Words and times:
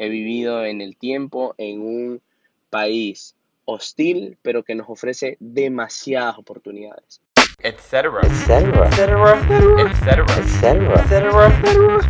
he 0.00 0.08
vivido 0.08 0.64
en 0.64 0.80
el 0.80 0.96
tiempo 0.96 1.54
en 1.58 1.82
un 1.82 2.22
país 2.70 3.36
hostil, 3.66 4.38
pero 4.40 4.62
que 4.62 4.74
nos 4.74 4.88
ofrece 4.88 5.36
demasiadas 5.40 6.38
oportunidades. 6.38 7.20
etcétera, 7.58 8.20
etcétera, 8.22 8.88
etcétera, 8.88 10.24
etcétera, 10.38 10.94
etcétera. 11.04 12.00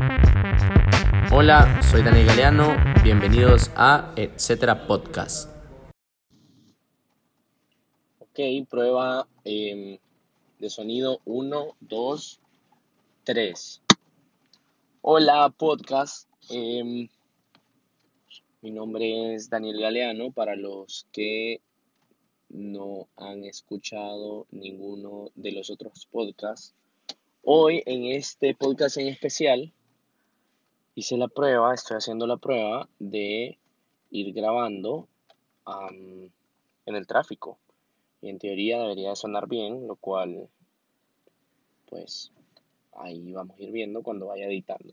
Hola, 1.33 1.83
soy 1.83 2.03
Daniel 2.05 2.27
Galeano, 2.27 2.77
bienvenidos 3.03 3.73
a 3.75 4.13
Etcétera 4.15 4.87
Podcast. 4.87 5.51
Ok, 8.21 8.39
prueba 8.71 9.27
em, 9.45 9.99
de 10.61 10.71
sonido 10.71 11.19
1, 11.25 11.75
2, 11.81 12.41
3. 13.25 13.83
Hola, 15.03 15.51
podcast. 15.51 16.29
Em, 16.51 17.09
mi 18.63 18.71
nombre 18.71 19.35
es 19.35 19.49
Daniel 19.49 19.81
Galeano. 19.81 20.33
Para 20.33 20.55
los 20.55 21.07
que 21.13 21.61
no 22.49 23.09
han 23.17 23.45
escuchado 23.45 24.47
ninguno 24.51 25.31
de 25.35 25.53
los 25.53 25.71
otros 25.71 26.07
podcasts, 26.11 26.75
hoy 27.43 27.83
en 27.87 28.05
este 28.07 28.55
podcast 28.55 28.99
en 28.99 29.09
especial 29.09 29.73
hice 30.95 31.17
la 31.17 31.29
prueba, 31.29 31.73
estoy 31.73 31.97
haciendo 31.97 32.27
la 32.27 32.37
prueba 32.37 32.89
de 32.99 33.59
ir 34.11 34.33
grabando 34.35 35.09
en 35.67 36.31
el 36.85 37.07
tráfico. 37.07 37.59
Y 38.21 38.29
en 38.29 38.39
teoría 38.39 38.81
debería 38.81 39.17
sonar 39.17 39.49
bien, 39.49 39.87
lo 39.87 39.97
cual, 39.97 40.49
pues, 41.89 42.33
ahí 42.93 43.33
vamos 43.33 43.59
a 43.59 43.63
ir 43.63 43.71
viendo 43.71 44.03
cuando 44.03 44.27
vaya 44.27 44.47
editando. 44.47 44.93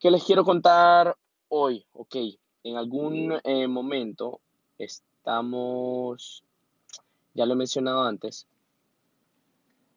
¿Qué 0.00 0.10
les 0.10 0.24
quiero 0.24 0.42
contar 0.42 1.16
hoy? 1.48 1.84
Ok, 1.92 2.16
en 2.64 2.76
algún 2.76 3.34
eh, 3.44 3.66
momento 3.66 4.40
estamos, 4.78 6.44
ya 7.34 7.46
lo 7.46 7.54
he 7.54 7.56
mencionado 7.56 8.02
antes, 8.02 8.46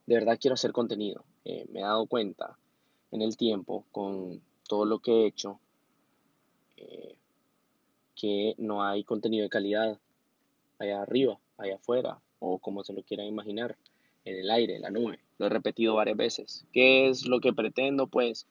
de 0.05 0.15
verdad 0.15 0.37
quiero 0.39 0.53
hacer 0.53 0.71
contenido. 0.71 1.23
Eh, 1.45 1.65
me 1.71 1.79
he 1.79 1.83
dado 1.83 2.05
cuenta 2.07 2.57
en 3.11 3.21
el 3.21 3.37
tiempo 3.37 3.85
con 3.91 4.41
todo 4.67 4.85
lo 4.85 4.99
que 4.99 5.11
he 5.11 5.27
hecho 5.27 5.59
eh, 6.77 7.15
que 8.15 8.55
no 8.57 8.83
hay 8.83 9.03
contenido 9.03 9.43
de 9.43 9.49
calidad 9.49 9.99
allá 10.79 11.01
arriba, 11.01 11.39
allá 11.57 11.75
afuera, 11.75 12.19
o 12.39 12.59
como 12.59 12.83
se 12.83 12.93
lo 12.93 13.03
quieran 13.03 13.27
imaginar, 13.27 13.77
en 14.25 14.39
el 14.39 14.49
aire, 14.49 14.75
en 14.75 14.81
la 14.81 14.89
nube. 14.89 15.19
Lo 15.37 15.45
he 15.45 15.49
repetido 15.49 15.95
varias 15.95 16.17
veces. 16.17 16.65
¿Qué 16.73 17.07
es 17.07 17.27
lo 17.27 17.39
que 17.39 17.53
pretendo? 17.53 18.07
Pues 18.07 18.47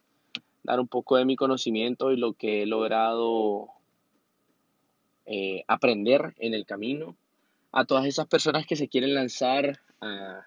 dar 0.63 0.81
un 0.81 0.89
poco 0.89 1.17
de 1.17 1.25
mi 1.25 1.37
conocimiento 1.37 2.13
y 2.13 2.17
lo 2.17 2.35
que 2.35 2.63
he 2.63 2.67
logrado 2.67 3.69
eh, 5.27 5.65
aprender 5.69 6.35
en 6.39 6.55
el 6.55 6.67
camino 6.67 7.17
a 7.73 7.85
todas 7.85 8.07
esas 8.07 8.27
personas 8.27 8.67
que 8.67 8.77
se 8.77 8.89
quieren 8.89 9.15
lanzar 9.15 9.81
a, 10.01 10.47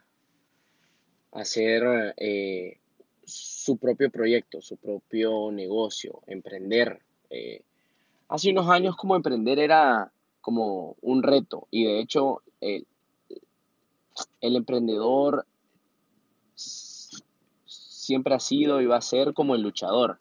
hacer 1.31 2.13
eh, 2.17 2.77
su 3.25 3.77
propio 3.77 4.09
proyecto, 4.09 4.61
su 4.61 4.77
propio 4.77 5.51
negocio, 5.51 6.21
emprender. 6.27 7.01
Eh, 7.29 7.61
hace 8.29 8.51
unos 8.51 8.69
años 8.69 8.95
como 8.95 9.15
emprender 9.15 9.59
era 9.59 10.11
como 10.41 10.95
un 11.01 11.23
reto 11.23 11.67
y 11.69 11.85
de 11.85 11.99
hecho 11.99 12.41
el, 12.61 12.87
el 14.39 14.55
emprendedor 14.55 15.45
siempre 16.55 18.33
ha 18.33 18.39
sido 18.39 18.81
y 18.81 18.85
va 18.85 18.97
a 18.97 19.01
ser 19.01 19.33
como 19.33 19.55
el 19.55 19.61
luchador. 19.61 20.17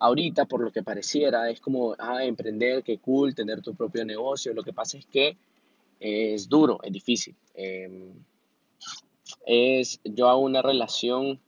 Ahorita, 0.00 0.46
por 0.46 0.62
lo 0.62 0.72
que 0.72 0.82
pareciera, 0.82 1.50
es 1.50 1.60
como, 1.60 1.94
ah, 1.98 2.24
emprender, 2.24 2.82
qué 2.82 2.98
cool, 2.98 3.34
tener 3.34 3.60
tu 3.60 3.74
propio 3.74 4.04
negocio. 4.04 4.54
Lo 4.54 4.62
que 4.62 4.72
pasa 4.72 4.98
es 4.98 5.06
que 5.06 5.36
es 6.00 6.48
duro, 6.48 6.80
es 6.82 6.90
difícil. 6.90 7.36
Eh, 7.54 8.12
es, 9.46 10.00
yo 10.04 10.28
hago 10.28 10.40
una 10.40 10.62
relación, 10.62 11.38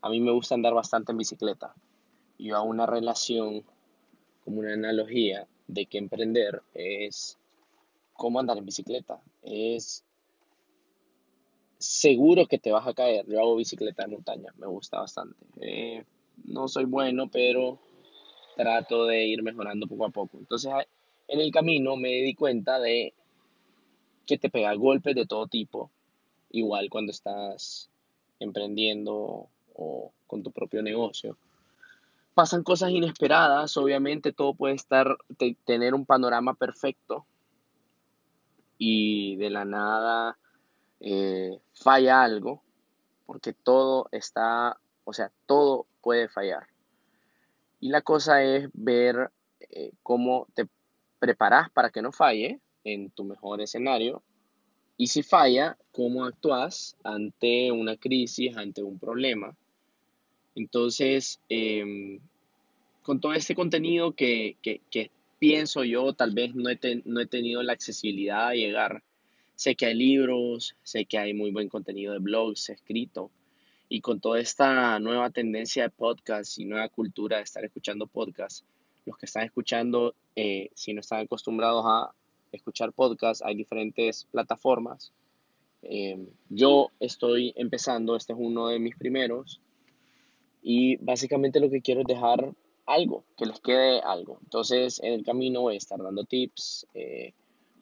a 0.00 0.08
mí 0.08 0.18
me 0.18 0.32
gusta 0.32 0.54
andar 0.54 0.72
bastante 0.72 1.12
en 1.12 1.18
bicicleta. 1.18 1.74
Yo 2.38 2.56
hago 2.56 2.66
una 2.66 2.86
relación, 2.86 3.62
como 4.44 4.60
una 4.60 4.72
analogía, 4.72 5.46
de 5.66 5.86
que 5.86 5.98
emprender 5.98 6.62
es 6.72 7.38
como 8.14 8.40
andar 8.40 8.58
en 8.58 8.66
bicicleta. 8.66 9.20
Es 9.42 10.04
seguro 11.78 12.46
que 12.46 12.58
te 12.58 12.72
vas 12.72 12.86
a 12.86 12.94
caer. 12.94 13.26
Yo 13.26 13.40
hago 13.40 13.56
bicicleta 13.56 14.04
de 14.04 14.08
montaña, 14.08 14.52
me 14.56 14.66
gusta 14.66 15.00
bastante. 15.00 15.36
Eh, 15.60 16.04
no 16.44 16.68
soy 16.68 16.84
bueno, 16.84 17.28
pero 17.30 17.78
trato 18.56 19.06
de 19.06 19.26
ir 19.26 19.42
mejorando 19.42 19.86
poco 19.86 20.06
a 20.06 20.10
poco. 20.10 20.38
Entonces, 20.38 20.72
en 21.28 21.40
el 21.40 21.50
camino 21.50 21.96
me 21.96 22.10
di 22.10 22.34
cuenta 22.34 22.78
de 22.78 23.14
que 24.26 24.38
te 24.38 24.50
pega 24.50 24.74
golpes 24.74 25.14
de 25.14 25.26
todo 25.26 25.46
tipo, 25.46 25.90
igual 26.50 26.88
cuando 26.90 27.12
estás 27.12 27.90
emprendiendo 28.40 29.48
o 29.74 30.12
con 30.26 30.42
tu 30.42 30.50
propio 30.50 30.82
negocio. 30.82 31.36
Pasan 32.34 32.62
cosas 32.64 32.90
inesperadas, 32.90 33.76
obviamente 33.76 34.32
todo 34.32 34.54
puede 34.54 34.74
estar, 34.74 35.16
te- 35.36 35.56
tener 35.64 35.94
un 35.94 36.04
panorama 36.04 36.54
perfecto 36.54 37.26
y 38.78 39.36
de 39.36 39.50
la 39.50 39.64
nada 39.64 40.36
eh, 41.00 41.60
falla 41.74 42.22
algo, 42.22 42.62
porque 43.26 43.52
todo 43.52 44.08
está, 44.10 44.78
o 45.04 45.12
sea, 45.12 45.30
todo 45.46 45.86
puede 46.04 46.28
fallar. 46.28 46.64
Y 47.80 47.88
la 47.90 48.02
cosa 48.02 48.42
es 48.42 48.68
ver 48.72 49.30
eh, 49.60 49.92
cómo 50.02 50.46
te 50.54 50.66
preparas 51.18 51.70
para 51.70 51.90
que 51.90 52.02
no 52.02 52.12
falle 52.12 52.60
en 52.84 53.10
tu 53.10 53.24
mejor 53.24 53.60
escenario. 53.60 54.22
Y 54.96 55.08
si 55.08 55.22
falla, 55.22 55.76
cómo 55.92 56.24
actúas 56.24 56.96
ante 57.04 57.72
una 57.72 57.96
crisis, 57.96 58.56
ante 58.56 58.82
un 58.82 58.98
problema. 58.98 59.56
Entonces, 60.54 61.40
em, 61.48 62.20
con 63.02 63.20
todo 63.20 63.34
este 63.34 63.54
contenido 63.54 64.12
que, 64.12 64.56
que- 64.62 65.10
pienso 65.38 65.84
yo, 65.84 66.14
tal 66.14 66.32
vez 66.32 66.54
no 66.54 66.70
he, 66.70 66.78
no 67.04 67.20
he 67.20 67.26
tenido 67.26 67.62
la 67.62 67.74
accesibilidad 67.74 68.48
a 68.48 68.54
llegar. 68.54 69.02
Sé 69.56 69.74
que 69.76 69.86
hay 69.86 69.94
libros, 69.94 70.74
sé 70.82 71.04
que 71.06 71.18
hay 71.18 71.34
muy 71.34 71.50
buen 71.50 71.68
contenido 71.68 72.14
de 72.14 72.18
blogs 72.20 72.70
escrito. 72.70 73.30
Y 73.88 74.00
con 74.00 74.20
toda 74.20 74.40
esta 74.40 74.98
nueva 74.98 75.30
tendencia 75.30 75.84
de 75.84 75.90
podcast 75.90 76.58
y 76.58 76.64
nueva 76.64 76.88
cultura 76.88 77.36
de 77.36 77.42
estar 77.42 77.64
escuchando 77.64 78.06
podcast, 78.06 78.64
los 79.04 79.16
que 79.18 79.26
están 79.26 79.44
escuchando, 79.44 80.14
eh, 80.36 80.70
si 80.74 80.94
no 80.94 81.00
están 81.00 81.20
acostumbrados 81.20 81.84
a 81.86 82.14
escuchar 82.50 82.92
podcast, 82.92 83.42
hay 83.44 83.54
diferentes 83.54 84.24
plataformas. 84.30 85.12
Eh, 85.82 86.26
yo 86.48 86.90
estoy 86.98 87.52
empezando, 87.56 88.16
este 88.16 88.32
es 88.32 88.38
uno 88.40 88.68
de 88.68 88.78
mis 88.78 88.96
primeros, 88.96 89.60
y 90.62 90.96
básicamente 90.96 91.60
lo 91.60 91.68
que 91.68 91.82
quiero 91.82 92.00
es 92.00 92.06
dejar 92.06 92.54
algo, 92.86 93.24
que 93.36 93.44
les 93.44 93.60
quede 93.60 94.00
algo. 94.00 94.38
Entonces, 94.42 94.98
en 95.02 95.12
el 95.12 95.24
camino 95.24 95.60
voy 95.60 95.74
a 95.74 95.78
estar 95.78 96.02
dando 96.02 96.24
tips. 96.24 96.86
eh, 96.94 97.34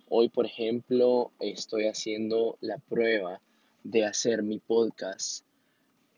hoy, 0.08 0.28
por 0.28 0.46
ejemplo, 0.46 1.30
estoy 1.38 1.86
haciendo 1.86 2.58
la 2.60 2.76
prueba 2.78 3.40
de 3.84 4.04
hacer 4.04 4.42
mi 4.42 4.58
podcast 4.58 5.44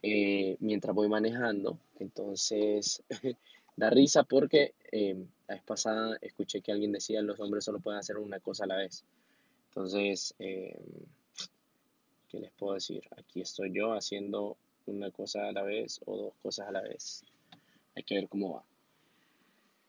eh, 0.06 0.58
mientras 0.60 0.94
voy 0.94 1.08
manejando. 1.08 1.78
Entonces, 1.98 3.02
da 3.76 3.88
risa 3.88 4.22
porque 4.22 4.74
eh, 4.92 5.16
la 5.48 5.54
vez 5.54 5.64
pasada 5.64 6.18
escuché 6.20 6.60
que 6.60 6.72
alguien 6.72 6.92
decía 6.92 7.22
los 7.22 7.40
hombres 7.40 7.64
solo 7.64 7.80
pueden 7.80 8.00
hacer 8.00 8.18
una 8.18 8.38
cosa 8.38 8.64
a 8.64 8.66
la 8.66 8.76
vez. 8.76 9.02
Entonces, 9.70 10.34
eh, 10.38 10.78
¿qué 12.28 12.38
les 12.38 12.52
puedo 12.52 12.74
decir? 12.74 13.02
Aquí 13.16 13.40
estoy 13.40 13.72
yo 13.72 13.94
haciendo 13.94 14.58
una 14.84 15.10
cosa 15.10 15.48
a 15.48 15.52
la 15.52 15.62
vez 15.62 15.98
o 16.04 16.18
dos 16.18 16.34
cosas 16.42 16.68
a 16.68 16.72
la 16.72 16.82
vez. 16.82 17.24
Hay 17.96 18.02
que 18.02 18.16
ver 18.16 18.28
cómo 18.28 18.56
va. 18.56 18.64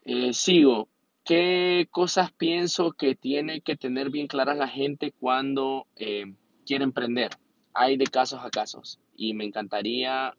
Eh, 0.06 0.32
sigo. 0.32 0.88
¿Qué 1.26 1.90
cosas 1.92 2.32
pienso 2.32 2.94
que 2.94 3.16
tiene 3.16 3.59
que 3.59 3.76
tener 3.76 4.12
bien 4.12 4.28
claras 4.28 4.58
la 4.58 4.70
gente 4.70 5.12
cuando 5.12 5.88
eh, 5.97 6.34
quiere 6.66 6.85
emprender? 6.85 7.32
Hay 7.73 7.97
de 7.97 8.06
casos 8.06 8.40
a 8.41 8.50
casos 8.50 9.00
y 9.16 9.34
me 9.34 9.46
encantaría 9.46 10.35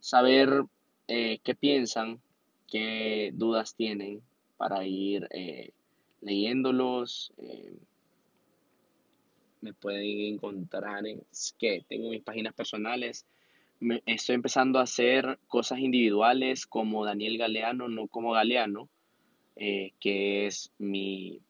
saber 0.00 0.64
eh, 1.08 1.40
qué 1.44 1.54
piensan, 1.54 2.20
qué 2.68 3.30
dudas 3.34 3.74
tienen 3.76 4.22
para 4.56 4.86
ir 4.86 5.28
eh, 5.32 5.72
leyéndolos. 6.22 7.32
eh, 7.38 7.76
me 9.60 9.72
pueden 9.74 10.34
encontrar 10.34 11.06
en 11.06 11.22
que 11.58 11.84
tengo 11.88 12.10
mis 12.10 12.22
páginas 12.22 12.54
personales. 12.54 13.26
Me- 13.80 14.02
estoy 14.06 14.34
empezando 14.36 14.78
a 14.78 14.82
hacer 14.82 15.38
cosas 15.48 15.78
individuales 15.80 16.66
como 16.66 17.04
Daniel 17.04 17.38
Galeano, 17.38 17.88
no 17.88 18.08
como 18.08 18.32
Galeano, 18.32 18.88
que 20.00 20.46
es 20.46 20.72
mi 20.78 21.40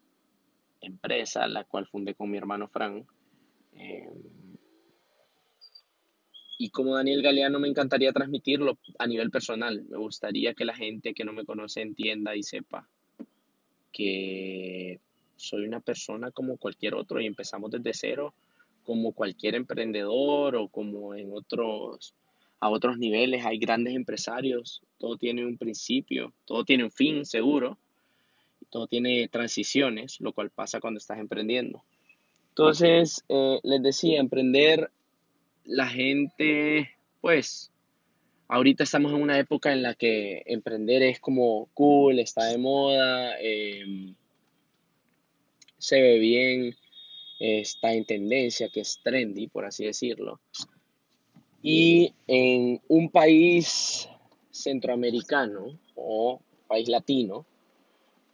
empresa, 0.81 1.47
la 1.49 1.65
cual 1.65 1.87
fundé 1.87 2.15
con 2.15 2.31
mi 2.31 2.39
hermano 2.39 2.69
Fran. 2.69 3.07
Y 6.59 6.71
como 6.71 6.97
Daniel 6.97 7.23
Galeano 7.23 7.61
me 7.61 7.69
encantaría 7.69 8.13
transmitirlo 8.13 8.79
a 8.99 9.07
nivel 9.07 9.31
personal. 9.31 9.85
Me 9.89 9.97
gustaría 9.97 10.55
que 10.55 10.65
la 10.65 10.75
gente 10.75 11.15
que 11.15 11.25
no 11.25 11.33
me 11.33 11.45
conoce 11.45 11.81
entienda 11.81 12.35
y 12.35 12.43
sepa 12.43 12.89
que 13.93 15.01
soy 15.37 15.65
una 15.65 15.81
persona 15.81 16.33
como 16.33 16.57
cualquier 16.57 16.95
otro 16.95 17.21
y 17.21 17.27
empezamos 17.27 17.71
desde 17.71 17.95
cero 17.95 18.35
como 18.83 19.13
cualquier 19.13 19.55
emprendedor 19.55 20.57
o 20.57 20.69
como 20.69 21.15
en 21.15 21.33
otros 21.33 22.15
a 22.61 22.71
otros 22.71 22.99
niveles 22.99 23.47
hay 23.47 23.59
grandes 23.59 23.95
empresarios, 23.95 24.83
todo 24.99 25.17
tiene 25.17 25.47
un 25.47 25.59
principio, 25.59 26.33
todo 26.45 26.65
tiene 26.65 26.85
un 26.85 26.91
fin 26.91 27.25
seguro, 27.25 27.79
todo 28.71 28.87
tiene 28.87 29.29
transiciones, 29.29 30.21
lo 30.21 30.33
cual 30.33 30.51
pasa 30.51 30.81
cuando 30.81 30.99
estás 30.99 31.19
emprendiendo. 31.19 31.85
Entonces, 32.49 33.25
eh, 33.29 33.61
les 33.63 33.83
decía, 33.83 34.19
emprender, 34.19 34.91
la 35.69 35.87
gente, 35.87 36.91
pues, 37.21 37.71
ahorita 38.49 38.83
estamos 38.83 39.13
en 39.13 39.23
una 39.23 39.39
época 39.39 39.73
en 39.73 39.83
la 39.83 39.95
que 39.95 40.43
emprender 40.47 41.03
es 41.03 41.21
como 41.21 41.69
cool, 41.75 42.19
está 42.19 42.47
de 42.47 42.59
moda, 42.59 43.39
em, 43.41 44.15
se 45.79 46.03
ve 46.03 46.19
bien, 46.19 46.75
está 47.39 47.93
en 47.93 48.05
tendencia, 48.05 48.69
que 48.69 48.81
es 48.81 48.99
trendy, 49.03 49.47
por 49.47 49.65
así 49.65 49.85
decirlo. 49.85 50.41
Y 51.63 52.13
en 52.27 52.81
un 52.89 53.11
país 53.11 54.09
centroamericano 54.51 55.79
o 55.95 56.41
país 56.67 56.89
latino, 56.89 57.47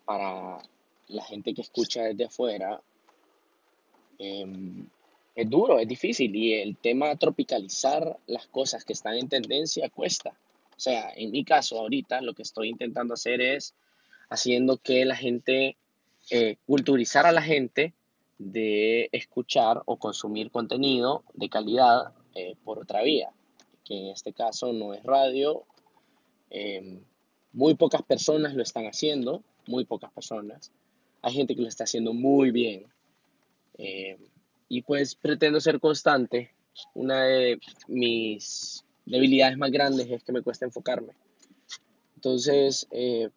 para 0.06 0.62
la 1.08 1.24
gente 1.24 1.52
que 1.52 1.62
escucha 1.62 2.04
desde 2.04 2.24
afuera, 2.24 2.80
Em, 4.18 4.86
es 5.34 5.50
duro, 5.50 5.78
es 5.78 5.88
difícil 5.88 6.34
y 6.34 6.54
el 6.54 6.76
tema 6.76 7.16
tropicalizar 7.16 8.18
las 8.26 8.46
cosas 8.46 8.84
que 8.84 8.92
están 8.92 9.14
en 9.14 9.28
tendencia 9.28 9.88
cuesta. 9.90 10.30
O 10.76 10.80
sea, 10.80 11.12
en 11.14 11.30
mi 11.30 11.44
caso 11.44 11.78
ahorita 11.78 12.20
lo 12.20 12.34
que 12.34 12.42
estoy 12.42 12.68
intentando 12.68 13.14
hacer 13.14 13.40
es 13.40 13.74
haciendo 14.28 14.78
que 14.78 15.04
la 15.04 15.16
gente, 15.16 15.76
eh, 16.30 16.56
culturizar 16.66 17.26
a 17.26 17.32
la 17.32 17.42
gente 17.42 17.94
de 18.38 19.08
escuchar 19.12 19.82
o 19.86 19.96
consumir 19.96 20.50
contenido 20.50 21.24
de 21.34 21.48
calidad 21.48 22.12
eh, 22.34 22.56
por 22.64 22.78
otra 22.78 23.02
vía, 23.02 23.30
que 23.84 23.94
en 23.96 24.06
este 24.08 24.32
caso 24.32 24.72
no 24.72 24.94
es 24.94 25.02
radio. 25.02 25.64
Em, 26.50 27.00
muy 27.52 27.74
pocas 27.74 28.02
personas 28.02 28.54
lo 28.54 28.62
están 28.62 28.86
haciendo, 28.86 29.42
muy 29.66 29.84
pocas 29.84 30.12
personas. 30.12 30.72
Hay 31.22 31.32
gente 31.32 31.54
que 31.54 31.62
lo 31.62 31.68
está 31.68 31.84
haciendo 31.84 32.12
muy 32.12 32.50
bien, 32.50 32.86
eh, 33.78 34.18
y 34.74 34.82
pues 34.82 35.14
pretendo 35.14 35.60
ser 35.60 35.78
constante. 35.78 36.50
Una 36.94 37.22
de 37.22 37.60
mis 37.86 38.84
debilidades 39.06 39.56
más 39.56 39.70
grandes 39.70 40.10
es 40.10 40.24
que 40.24 40.32
me 40.32 40.42
cuesta 40.42 40.64
enfocarme. 40.64 41.12
Entonces, 42.16 42.88
eh, 42.90 43.30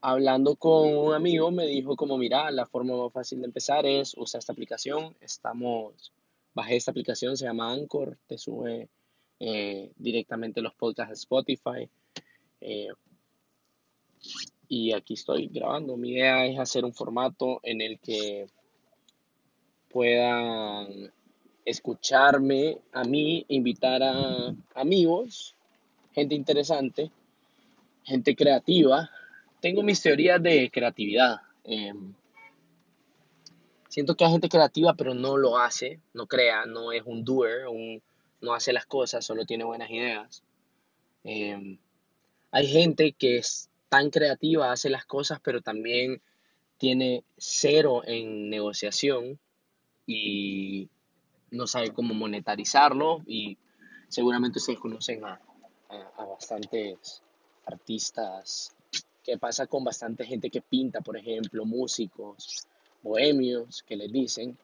hablando 0.00 0.54
con 0.54 0.96
un 0.96 1.14
amigo, 1.14 1.50
me 1.50 1.66
dijo 1.66 1.96
como, 1.96 2.16
mira, 2.16 2.48
la 2.52 2.64
forma 2.64 2.96
más 2.96 3.12
fácil 3.12 3.40
de 3.40 3.46
empezar 3.46 3.86
es 3.86 4.14
usar 4.16 4.38
esta 4.38 4.52
aplicación. 4.52 5.16
Estamos, 5.20 6.12
bajé 6.54 6.76
esta 6.76 6.92
aplicación, 6.92 7.36
se 7.36 7.46
llama 7.46 7.72
Anchor, 7.72 8.18
te 8.28 8.38
sube 8.38 8.88
eh, 9.40 9.90
directamente 9.96 10.62
los 10.62 10.74
podcasts 10.74 11.10
de 11.10 11.14
Spotify. 11.14 11.90
Y 14.68 14.92
aquí 14.92 15.14
estoy 15.14 15.48
grabando. 15.48 15.96
Mi 15.96 16.12
idea 16.12 16.46
es 16.46 16.56
hacer 16.56 16.84
un 16.84 16.94
formato 16.94 17.58
en 17.64 17.80
el 17.80 17.98
que 17.98 18.46
puedan 19.90 21.12
escucharme 21.64 22.78
a 22.92 23.04
mí, 23.04 23.44
invitar 23.48 24.02
a 24.02 24.54
amigos, 24.74 25.54
gente 26.12 26.34
interesante, 26.34 27.10
gente 28.04 28.34
creativa. 28.34 29.10
Tengo 29.60 29.82
mis 29.82 30.00
teorías 30.00 30.42
de 30.42 30.70
creatividad. 30.70 31.40
Em, 31.64 32.14
siento 33.88 34.14
que 34.14 34.24
hay 34.24 34.32
gente 34.32 34.48
creativa, 34.48 34.94
pero 34.94 35.14
no 35.14 35.36
lo 35.36 35.58
hace, 35.58 36.00
no 36.14 36.26
crea, 36.26 36.64
no 36.66 36.92
es 36.92 37.02
un 37.04 37.24
doer, 37.24 37.66
no 38.40 38.54
hace 38.54 38.72
las 38.72 38.86
cosas, 38.86 39.24
solo 39.24 39.44
tiene 39.44 39.64
buenas 39.64 39.90
ideas. 39.90 40.42
Em, 41.24 41.78
hay 42.52 42.66
gente 42.66 43.12
que 43.12 43.38
es 43.38 43.68
tan 43.88 44.10
creativa, 44.10 44.72
hace 44.72 44.88
las 44.88 45.04
cosas, 45.04 45.40
pero 45.42 45.60
también 45.60 46.22
tiene 46.78 47.24
cero 47.36 48.02
en 48.06 48.48
negociación 48.48 49.38
y 50.12 50.88
no 51.50 51.66
sabe 51.66 51.92
cómo 51.92 52.14
monetarizarlo 52.14 53.22
y 53.26 53.56
seguramente 54.08 54.58
ustedes 54.58 54.78
conocen 54.78 55.24
a, 55.24 55.40
a, 55.88 56.24
bastantes 56.24 57.22
artistas. 57.66 58.74
¿Qué 59.22 59.38
pasa 59.38 59.66
con 59.66 59.84
bastante 59.84 60.24
gente 60.24 60.50
que 60.50 60.62
pinta, 60.62 61.00
por 61.00 61.16
ejemplo, 61.16 61.64
músicos, 61.64 62.66
bohemios, 63.02 63.84
que 63.84 63.96
les 63.96 64.10
dicen, 64.10 64.58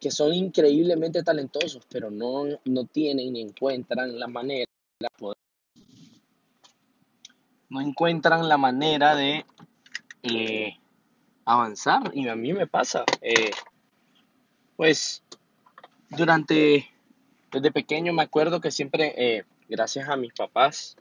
que 0.00 0.10
son 0.10 0.34
increíblemente 0.34 1.22
talentosos, 1.22 1.84
pero 1.88 2.10
no, 2.10 2.44
no 2.64 2.84
tienen 2.86 3.32
ni 3.32 3.42
encuentran 3.42 4.18
la 4.18 4.26
manera 4.26 4.66
de 4.98 5.08
poder 5.18 5.38
no 7.68 7.80
encuentran 7.80 8.48
la 8.48 8.56
manera 8.56 9.16
de 9.16 9.44
eh, 10.22 10.76
avanzar. 11.44 12.12
Y 12.14 12.28
a 12.28 12.36
mí 12.36 12.52
me 12.52 12.66
pasa. 12.68 13.04
Eh, 13.20 13.50
pues 14.76 15.22
durante, 16.10 16.90
desde 17.52 17.72
pequeño 17.72 18.12
me 18.12 18.22
acuerdo 18.22 18.60
que 18.60 18.70
siempre, 18.70 19.14
eh, 19.16 19.44
gracias 19.68 20.08
a 20.08 20.16
mis 20.16 20.32
papás, 20.32 20.96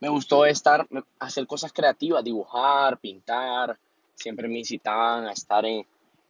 me 0.00 0.08
gustó 0.08 0.46
estar, 0.46 0.86
hacer 1.18 1.46
cosas 1.46 1.72
creativas, 1.72 2.24
dibujar, 2.24 2.98
pintar. 2.98 3.78
Siempre 4.14 4.48
me 4.48 4.58
incitaban 4.58 5.26
a 5.26 5.32
estar 5.32 5.64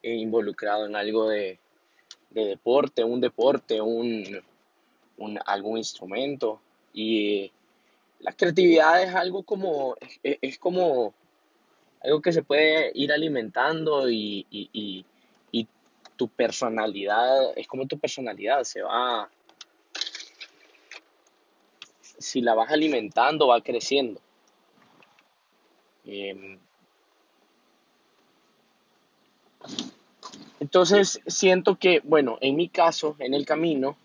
involucrado 0.02 0.86
en 0.86 0.96
algo 0.96 1.28
de, 1.28 1.58
de 2.30 2.46
deporte, 2.46 3.04
un 3.04 3.20
deporte, 3.20 3.80
un, 3.80 4.42
algún 5.46 5.78
instrumento. 5.78 6.60
Y 6.92 7.52
la 8.18 8.32
creatividad 8.32 9.02
es 9.02 9.14
algo 9.14 9.44
como, 9.44 9.96
es, 10.22 10.58
como 10.58 11.14
algo 12.02 12.22
que 12.22 12.32
se 12.32 12.42
puede 12.42 12.92
ir 12.94 13.12
alimentando 13.12 14.10
y, 14.10 14.46
y, 14.50 15.04
tu 16.16 16.28
personalidad, 16.28 17.56
es 17.56 17.66
como 17.66 17.86
tu 17.86 17.98
personalidad, 17.98 18.62
se 18.64 18.82
va, 18.82 19.30
si 22.02 22.42
la 22.42 22.54
vas 22.54 22.70
alimentando, 22.70 23.48
va 23.48 23.62
creciendo. 23.62 24.20
Em, 26.04 26.58
entonces 30.60 31.22
siento 31.26 31.78
que, 31.78 32.00
bueno, 32.00 32.36
en 32.42 32.56
mi 32.56 32.68
caso, 32.68 33.16
en 33.18 33.32
el 33.32 33.46
camino, 33.46 33.96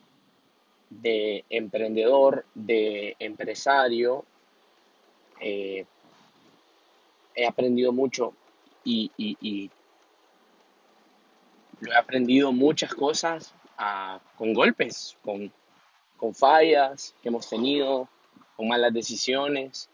de 0.89 1.43
emprendedor, 1.49 2.45
de 2.53 3.17
empresario, 3.19 4.23
eh, 5.41 5.85
he 7.35 7.45
aprendido 7.45 7.91
mucho 7.91 8.33
y, 8.83 9.11
y, 9.17 9.69
lo 11.81 11.91
he 11.91 11.95
aprendido 11.97 12.51
muchas 12.51 12.93
cosas 12.93 13.53
con 14.37 14.53
golpes, 14.53 15.17
con, 15.21 15.51
con 16.15 16.33
fallas 16.33 17.13
que 17.21 17.29
hemos 17.29 17.49
tenido, 17.49 18.07
con 18.55 18.69
malas 18.69 18.93
decisiones. 18.93 19.89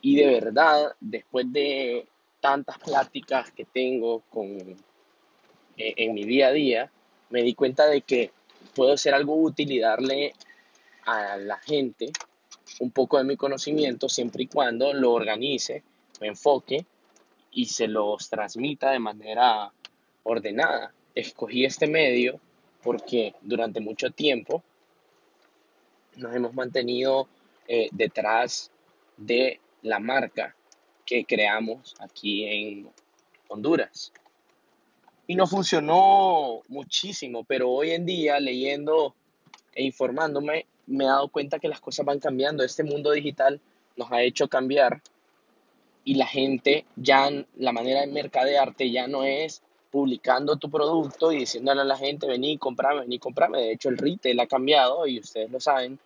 Y 0.00 0.16
de 0.16 0.26
verdad, 0.26 0.96
después 0.98 1.52
de 1.52 2.08
tantas 2.40 2.78
pláticas 2.78 3.50
que 3.50 3.66
tengo 3.66 4.22
con, 4.30 4.46
eh, 5.76 5.94
en 5.96 6.14
mi 6.14 6.24
día 6.24 6.48
a 6.48 6.52
día, 6.52 6.90
me 7.28 7.42
di 7.42 7.54
cuenta 7.54 7.86
de 7.86 8.00
que 8.00 8.32
puedo 8.74 8.94
hacer 8.94 9.14
algo 9.14 9.34
útil 9.34 9.70
y 9.70 9.78
darle 9.78 10.34
a 11.04 11.36
la 11.36 11.58
gente 11.58 12.10
un 12.80 12.90
poco 12.90 13.18
de 13.18 13.24
mi 13.24 13.36
conocimiento 13.36 14.08
siempre 14.08 14.44
y 14.44 14.46
cuando 14.46 14.92
lo 14.94 15.12
organice, 15.12 15.82
enfoque 16.24 16.84
y 17.50 17.66
se 17.66 17.88
los 17.88 18.28
transmita 18.28 18.90
de 18.90 18.98
manera 18.98 19.72
ordenada. 20.22 20.92
Escogí 21.14 21.64
este 21.64 21.86
medio 21.86 22.40
porque 22.82 23.34
durante 23.42 23.80
mucho 23.80 24.10
tiempo 24.10 24.62
nos 26.16 26.34
hemos 26.34 26.54
mantenido 26.54 27.28
eh, 27.68 27.88
detrás 27.92 28.70
de 29.16 29.60
la 29.82 29.98
marca 29.98 30.54
que 31.04 31.24
creamos 31.24 31.94
aquí 32.00 32.44
en 32.44 32.90
Honduras 33.48 34.12
y 35.30 35.36
no 35.36 35.46
funcionó 35.46 36.62
muchísimo, 36.66 37.44
pero 37.44 37.70
hoy 37.70 37.92
en 37.92 38.04
día 38.04 38.40
leyendo 38.40 39.14
e 39.72 39.84
informándome 39.84 40.66
me 40.88 41.04
he 41.04 41.06
dado 41.06 41.28
cuenta 41.28 41.60
que 41.60 41.68
las 41.68 41.80
cosas 41.80 42.04
van 42.04 42.18
cambiando. 42.18 42.64
Este 42.64 42.82
mundo 42.82 43.12
digital 43.12 43.60
nos 43.96 44.10
ha 44.10 44.22
hecho 44.22 44.48
cambiar 44.48 45.00
y 46.04 46.14
la 46.14 46.26
gente 46.26 46.84
ya, 46.96 47.30
la 47.56 47.72
manera 47.72 48.00
de 48.00 48.06
mercadearte 48.06 48.90
ya 48.90 49.06
no 49.06 49.24
es 49.24 49.62
publicando 49.90 50.56
tu 50.56 50.70
producto 50.70 51.32
y 51.32 51.38
diciéndole 51.38 51.80
a 51.82 51.84
la 51.84 51.96
gente, 51.96 52.26
vení, 52.26 52.58
comprame, 52.58 53.00
vení, 53.00 53.18
comprame. 53.18 53.58
De 53.58 53.72
hecho, 53.72 53.88
el 53.88 53.98
retail 53.98 54.38
ha 54.40 54.46
cambiado 54.46 55.06
y 55.06 55.18
ustedes 55.18 55.50
lo 55.50 55.60
saben. 55.60 55.98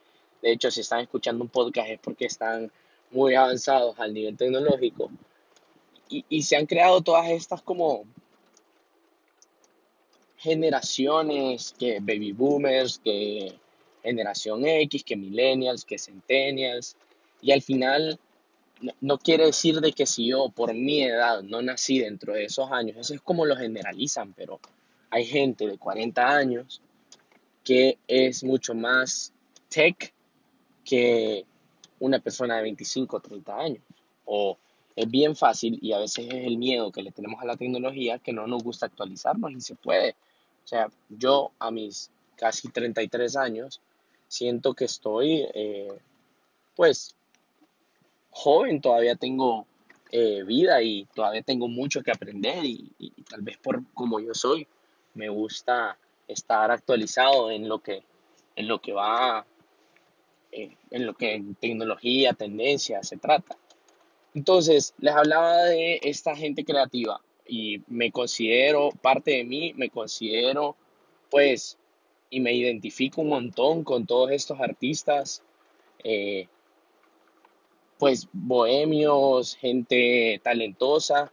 De 0.43 0.53
hecho, 0.53 0.71
si 0.71 0.81
están 0.81 1.01
escuchando 1.01 1.45
un 1.45 1.51
podcast 1.51 1.91
es 1.91 2.01
porque 2.01 2.27
están 2.27 2.71
muy 3.11 3.35
avanzados 3.35 3.99
al 3.99 4.13
nivel 4.15 4.37
tecnológico. 4.37 5.11
Y, 6.09 6.25
y 6.29 6.43
se 6.43 6.57
han 6.57 6.67
creado 6.67 7.01
todas 7.03 7.29
estas 7.31 7.63
como 7.63 8.05
generaciones, 10.39 11.75
que 11.79 12.01
baby 12.01 12.33
boomers, 12.33 12.99
que 12.99 13.55
generación 14.03 14.67
X, 14.67 15.05
que 15.05 15.17
millennials, 15.17 15.85
que 15.85 15.99
centennials. 15.99 16.97
Y 17.41 17.53
al 17.53 17.63
final 17.63 18.19
no, 19.01 19.19
quiere 19.19 19.47
decir 19.47 19.81
de 19.81 19.93
que 19.93 20.07
si 20.07 20.29
yo 20.29 20.49
por 20.49 20.75
mi 20.75 21.03
edad 21.03 21.43
no 21.43 21.63
nací 21.63 21.99
dentro 21.99 22.35
de 22.35 22.45
esos 22.45 22.71
años, 22.71 22.97
eso 22.97 23.15
es 23.15 23.21
como 23.21 23.45
lo 23.45 23.57
generalizan, 23.57 24.33
pero 24.33 24.61
hay 25.11 25.25
gente 25.25 25.67
de 25.67 25.79
40 25.79 26.27
años 26.27 26.81
que 27.63 27.99
es 28.07 28.45
mucho 28.45 28.75
más 28.75 29.33
tech 29.69 30.13
que 30.85 31.45
una 31.99 32.19
persona 32.19 32.57
de 32.57 32.63
25 32.63 33.17
o 33.17 33.21
30 33.21 33.57
años. 33.57 33.83
O 34.27 34.59
es 34.97 35.11
bien 35.11 35.35
fácil 35.35 35.79
y 35.83 35.93
a 35.93 35.99
veces 35.99 36.27
es 36.27 36.47
el 36.47 36.59
miedo 36.59 36.93
que 36.93 37.03
le 37.03 37.11
tenemos 37.11 37.43
a 37.43 37.47
la 37.47 37.57
tecnología 37.57 38.19
que 38.19 38.33
no 38.33 38.47
nos 38.47 38.63
gusta 38.63 38.87
actualizarnos 38.87 39.53
y 39.53 39.61
se 39.61 39.75
puede. 39.75 40.15
O 40.65 40.67
sea, 40.67 40.89
yo 41.09 41.53
a 41.59 41.71
mis 41.71 42.11
casi 42.37 42.69
33 42.69 43.37
años 43.37 43.81
siento 44.29 44.75
que 44.75 44.85
estoy, 44.85 45.47
eh, 45.55 45.93
pues, 46.77 47.15
joven, 48.35 48.81
todavía 48.81 49.15
tengo 49.15 49.67
eh, 50.11 50.43
vida 50.43 50.83
y 50.83 51.07
todavía 51.15 51.43
tengo 51.43 51.69
mucho 51.69 52.03
que 52.03 52.11
aprender 52.11 52.65
y, 52.65 52.91
tal 53.31 53.43
vez 53.43 53.57
por 53.59 53.83
como 53.95 54.21
yo 54.21 54.35
soy, 54.35 54.67
me 55.15 55.29
gusta 55.29 55.97
estar 56.27 56.71
actualizado 56.71 57.51
en 57.51 57.69
lo 57.69 57.79
que, 57.79 58.03
en 58.57 58.67
lo 58.67 58.81
que 58.81 58.93
va, 58.93 59.47
eh, 60.51 60.77
en 60.91 61.07
lo 61.07 61.15
que 61.15 61.35
en 61.35 61.55
tecnología, 61.55 62.33
tendencia 62.33 63.03
se 63.05 63.17
trata. 63.17 63.57
Entonces, 64.35 64.95
les 64.99 65.15
hablaba 65.15 65.63
de 65.65 66.01
esta 66.03 66.35
gente 66.35 66.65
creativa 66.65 67.21
y 67.47 67.83
me 67.87 68.11
considero, 68.11 68.91
parte 69.01 69.31
de 69.31 69.45
mí, 69.45 69.73
me 69.75 69.91
considero, 69.91 70.77
pues, 71.31 71.79
y 72.31 72.41
me 72.41 72.53
identifico 72.53 73.21
un 73.21 73.29
montón 73.29 73.85
con 73.85 74.07
todos 74.07 74.33
estos 74.33 74.59
artistas, 74.59 75.43
eh, 76.03 76.49
pues, 78.05 78.29
bohemios, 78.35 79.57
gente 79.57 80.39
talentosa, 80.45 81.33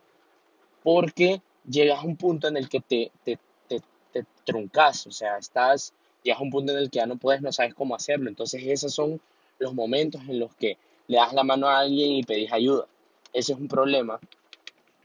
porque 0.82 1.42
llegas 1.70 2.00
a 2.00 2.08
un 2.08 2.16
punto 2.16 2.48
en 2.48 2.56
el 2.56 2.70
que 2.70 2.80
te, 2.80 3.12
te, 3.26 3.38
te, 3.68 3.82
te 4.14 4.26
truncas, 4.46 5.06
o 5.06 5.12
sea, 5.12 5.38
estás, 5.38 5.94
llegas 6.24 6.40
a 6.40 6.44
un 6.44 6.50
punto 6.50 6.72
en 6.72 6.78
el 6.78 6.90
que 6.90 7.00
ya 7.00 7.06
no 7.06 7.18
puedes, 7.18 7.42
no 7.42 7.52
sabes 7.52 7.74
cómo 7.74 7.94
hacerlo. 7.94 8.30
Entonces, 8.30 8.64
esos 8.66 8.94
son 8.94 9.20
los 9.60 9.74
momentos 9.74 10.22
en 10.30 10.40
los 10.40 10.56
que 10.56 10.78
le 11.08 11.18
das 11.18 11.34
la 11.34 11.44
mano 11.44 11.68
a 11.68 11.80
alguien 11.80 12.14
y 12.14 12.24
pedís 12.24 12.54
ayuda. 12.54 12.88
Ese 13.34 13.52
es 13.52 13.60
un 13.60 13.68
problema 13.68 14.18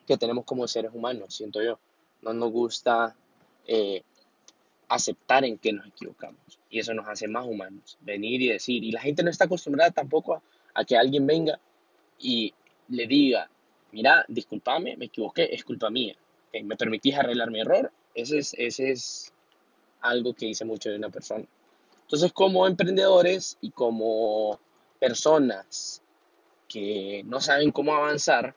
que 0.07 0.17
tenemos 0.17 0.45
como 0.45 0.69
seres 0.69 0.93
humanos, 0.95 1.35
siento 1.35 1.61
yo. 1.61 1.81
No 2.23 2.33
nos 2.33 2.53
gusta 2.53 3.17
eh, 3.67 4.05
aceptar 4.87 5.45
en 5.45 5.59
que 5.59 5.73
nos 5.73 5.89
equivocamos 5.89 6.61
y 6.71 6.79
eso 6.79 6.95
nos 6.95 7.09
hace 7.09 7.27
más 7.27 7.45
humanos, 7.45 7.99
venir 8.03 8.41
y 8.41 8.51
decir. 8.51 8.85
Y 8.85 8.93
la 8.93 9.01
gente 9.01 9.25
no 9.25 9.31
está 9.31 9.47
acostumbrada 9.47 9.91
tampoco 9.91 10.35
a, 10.37 10.43
que 10.85 10.97
alguien 10.97 11.27
venga 11.27 11.59
y 12.19 12.53
le 12.89 13.07
diga, 13.07 13.49
mira, 13.93 14.25
discúlpame, 14.29 14.97
me 14.97 15.07
equivoqué, 15.07 15.49
es 15.53 15.65
culpa 15.65 15.91
mía. 15.91 16.17
¿Me 16.63 16.77
permitís 16.77 17.15
arreglar 17.17 17.51
mi 17.51 17.61
error? 17.61 17.93
Ese 18.15 18.39
es, 18.39 18.55
ese 18.57 18.91
es 18.91 19.33
algo 20.01 20.33
que 20.35 20.47
dice 20.47 20.65
mucho 20.65 20.91
de 20.91 20.97
una 20.97 21.11
persona. 21.11 21.45
Entonces, 22.03 22.33
como 22.33 22.67
emprendedores 22.67 23.59
y 23.61 23.71
como 23.71 24.59
personas 24.99 26.03
que 26.69 27.23
no 27.27 27.41
saben 27.41 27.73
cómo 27.73 27.95
avanzar, 27.95 28.55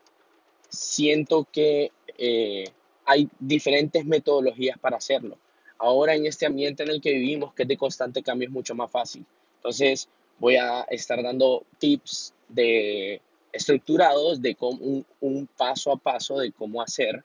siento 0.69 1.47
que 1.51 1.91
eh, 2.17 2.65
hay 3.05 3.27
diferentes 3.39 4.05
metodologías 4.05 4.77
para 4.77 4.97
hacerlo. 4.97 5.37
Ahora 5.79 6.13
en 6.13 6.25
este 6.25 6.45
ambiente 6.45 6.83
en 6.83 6.89
el 6.89 7.01
que 7.01 7.13
vivimos, 7.13 7.53
que 7.53 7.63
es 7.63 7.69
de 7.69 7.77
constante 7.77 8.21
cambio, 8.21 8.47
es 8.47 8.53
mucho 8.53 8.75
más 8.75 8.91
fácil. 8.91 9.25
Entonces 9.55 10.09
voy 10.39 10.55
a 10.55 10.81
estar 10.89 11.21
dando 11.21 11.63
tips 11.77 12.33
de 12.47 13.21
estructurados 13.51 14.41
de 14.41 14.55
cómo, 14.55 14.79
un, 14.81 15.05
un 15.21 15.47
paso 15.47 15.91
a 15.91 15.97
paso 15.97 16.37
de 16.39 16.51
cómo 16.51 16.81
hacer 16.81 17.23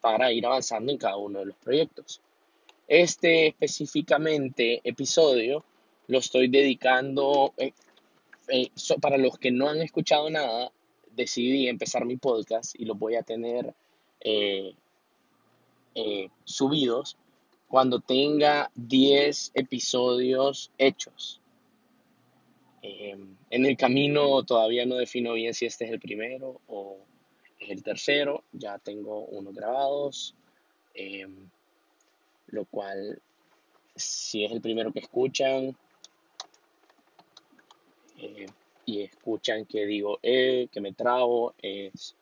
para 0.00 0.32
ir 0.32 0.46
avanzando 0.46 0.92
en 0.92 0.98
cada 0.98 1.16
uno 1.16 1.40
de 1.40 1.46
los 1.46 1.56
proyectos. 1.56 2.20
Este 2.86 3.48
específicamente 3.48 4.80
episodio 4.82 5.64
lo 6.06 6.18
estoy 6.18 6.48
dedicando, 6.48 7.52
eh, 7.58 7.72
eh, 8.48 8.70
para 9.00 9.18
los 9.18 9.38
que 9.38 9.50
no 9.50 9.68
han 9.68 9.82
escuchado 9.82 10.30
nada, 10.30 10.72
decidí 11.14 11.68
empezar 11.68 12.06
mi 12.06 12.16
podcast 12.16 12.74
y 12.78 12.86
lo 12.86 12.94
voy 12.94 13.16
a 13.16 13.22
tener 13.22 13.74
eh, 14.20 14.74
subidos 16.44 17.16
cuando 17.68 18.00
tenga 18.00 18.70
10 18.74 19.52
episodios 19.54 20.70
hechos. 20.78 21.42
Em, 22.82 23.36
en 23.50 23.66
el 23.66 23.76
camino 23.76 24.44
todavía 24.44 24.86
no 24.86 24.96
defino 24.96 25.32
bien 25.32 25.54
si 25.54 25.66
este 25.66 25.84
es 25.86 25.90
el 25.90 26.00
primero 26.00 26.60
o 26.68 26.98
es 27.58 27.70
el 27.70 27.82
tercero. 27.82 28.44
Ya 28.52 28.78
tengo 28.78 29.24
unos 29.26 29.54
grabados, 29.54 30.34
em, 30.94 31.48
lo 32.48 32.64
cual 32.66 33.20
si 33.96 34.44
es 34.44 34.52
el 34.52 34.60
primero 34.60 34.92
que 34.92 35.00
escuchan, 35.00 35.76
eh, 38.20 38.46
y 38.86 39.02
escuchan 39.02 39.66
que 39.66 39.84
digo, 39.86 40.18
eh, 40.22 40.68
que 40.72 40.80
me 40.80 40.92
trago, 40.92 41.54
es 41.60 42.16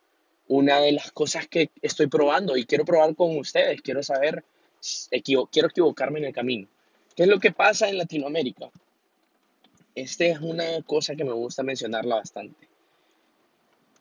una 0.49 0.79
de 0.79 0.91
las 0.91 1.11
cosas 1.11 1.47
que 1.47 1.71
estoy 1.81 2.07
probando 2.07 2.57
y 2.57 2.65
quiero 2.65 2.85
probar 2.85 3.15
con 3.15 3.37
ustedes, 3.37 3.81
quiero 3.81 4.03
saber, 4.03 4.43
quiero 5.23 5.69
equivocarme 5.69 6.19
en 6.19 6.25
el 6.25 6.33
camino. 6.33 6.67
¿Qué 7.15 7.23
es 7.23 7.29
lo 7.29 7.39
que 7.39 7.51
pasa 7.51 7.89
en 7.89 7.97
Latinoamérica? 7.97 8.69
Esta 9.97 10.25
es 10.25 10.39
una 10.41 10.79
cosa 10.83 11.15
que 11.15 11.23
me 11.23 11.31
gusta 11.31 11.63
mencionarla 11.63 12.17
bastante. 12.17 12.69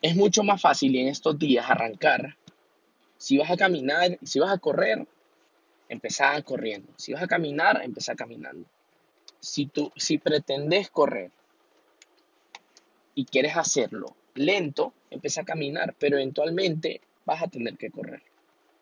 Es 0.03 0.15
mucho 0.15 0.43
más 0.43 0.61
fácil 0.61 0.95
en 0.95 1.09
estos 1.09 1.38
días 1.38 1.65
arrancar. 1.71 2.37
Si 3.17 3.38
vas 3.38 3.50
a 3.50 3.57
caminar, 3.57 4.19
si 4.23 4.38
vas 4.38 4.53
a 4.53 4.59
correr, 4.59 5.09
empezar 5.88 6.45
corriendo. 6.45 6.93
Si 6.99 7.15
vas 7.15 7.23
a 7.23 7.26
caminar, 7.26 7.81
empezar 7.83 8.15
caminando. 8.15 8.69
Si, 9.41 9.65
tú, 9.65 9.91
si 9.97 10.19
pretendes 10.19 10.91
correr 10.91 11.31
y 13.15 13.25
quieres 13.25 13.57
hacerlo 13.57 14.15
lento, 14.35 14.93
empieza 15.09 15.41
a 15.41 15.45
caminar, 15.47 15.95
pero 15.99 16.19
eventualmente 16.19 17.00
vas 17.25 17.43
a 17.43 17.49
tener 17.49 17.79
que 17.79 17.91
correr. 17.91 18.23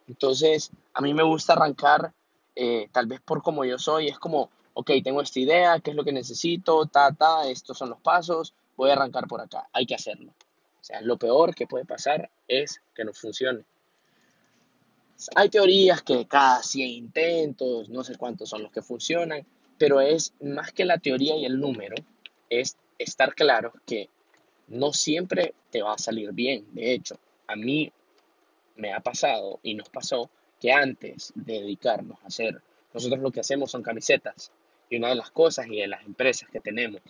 Entonces, 0.09 0.73
a 0.93 1.01
mí 1.01 1.15
me 1.15 1.23
gusta 1.23 1.53
arrancar, 1.53 2.13
eh, 2.57 2.89
tal 2.91 3.07
vez 3.07 3.21
por 3.21 3.41
como 3.41 3.65
yo 3.65 3.79
soy, 3.79 4.09
es 4.09 4.19
como, 4.19 4.51
ok, 4.75 4.91
tengo 5.03 5.23
esta 5.23 5.41
idea, 5.41 5.81
qué 5.81 5.91
es 5.91 5.97
lo 5.97 6.05
que 6.05 6.13
necesito, 6.13 6.87
ta, 6.87 7.13
ta, 7.13 7.49
estos 7.49 7.79
son 7.79 7.91
los 7.91 8.01
pasos, 8.01 8.55
voy 8.77 8.91
a 8.91 8.95
arrancar 8.95 9.27
por 9.27 9.41
acá, 9.41 9.69
hay 9.73 9.87
que 9.87 9.95
hacerlo. 9.95 10.33
O 10.81 10.85
sea, 10.85 11.01
lo 11.01 11.17
peor 11.17 11.55
que 11.55 11.67
puede 11.67 11.87
pasar 11.87 12.31
es 12.47 12.83
que 12.95 13.05
no 13.05 13.15
funcione. 13.15 13.65
Hay 15.37 15.49
teorías 15.49 16.03
que 16.03 16.27
cada 16.27 16.63
100 16.63 16.89
intentos, 16.89 17.89
no 17.89 18.05
sé 18.05 18.17
cuántos 18.17 18.51
son 18.51 18.63
los 18.63 18.73
que 18.73 18.83
funcionan, 18.83 19.47
pero 19.79 20.01
es 20.01 20.35
más 20.41 20.73
que 20.73 20.85
la 20.85 20.99
teoría 20.99 21.37
y 21.37 21.47
el 21.47 21.59
número, 21.59 21.95
es 22.51 22.77
estar 22.99 23.35
claro 23.35 23.73
que 23.87 24.11
no 24.69 24.93
siempre 24.93 25.55
te 25.71 25.83
va 25.83 25.95
a 25.95 25.99
salir 25.99 26.33
bien. 26.33 26.67
De 26.73 26.93
hecho, 26.93 27.17
a 27.47 27.57
mí 27.57 27.93
me 28.77 28.93
ha 28.93 29.01
pasado 29.01 29.61
y 29.63 29.75
nos 29.75 29.89
pasó 29.89 30.29
que 30.61 30.73
antes 30.73 31.33
de 31.35 31.61
dedicarnos 31.61 32.19
a 32.23 32.27
hacer, 32.27 32.61
nosotros 32.93 33.21
lo 33.21 33.31
que 33.31 33.41
hacemos 33.41 33.71
son 33.71 33.83
camisetas. 33.83 34.53
Y 34.91 34.97
una 34.97 35.09
de 35.09 35.17
las 35.17 35.31
cosas 35.31 35.67
y 35.69 35.77
de 35.77 35.87
las 35.87 36.05
empresas 36.05 36.49
que 36.51 36.61
tenemos 36.61 37.01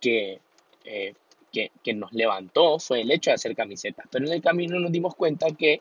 que, 0.00 0.40
eh, 0.84 1.14
que, 1.52 1.70
que 1.82 1.94
nos 1.94 2.12
levantó 2.12 2.78
fue 2.78 3.00
el 3.00 3.10
hecho 3.10 3.30
de 3.30 3.34
hacer 3.34 3.56
camisetas. 3.56 4.06
Pero 4.10 4.26
en 4.26 4.32
el 4.32 4.42
camino 4.42 4.78
nos 4.78 4.92
dimos 4.92 5.14
cuenta 5.14 5.46
que 5.50 5.80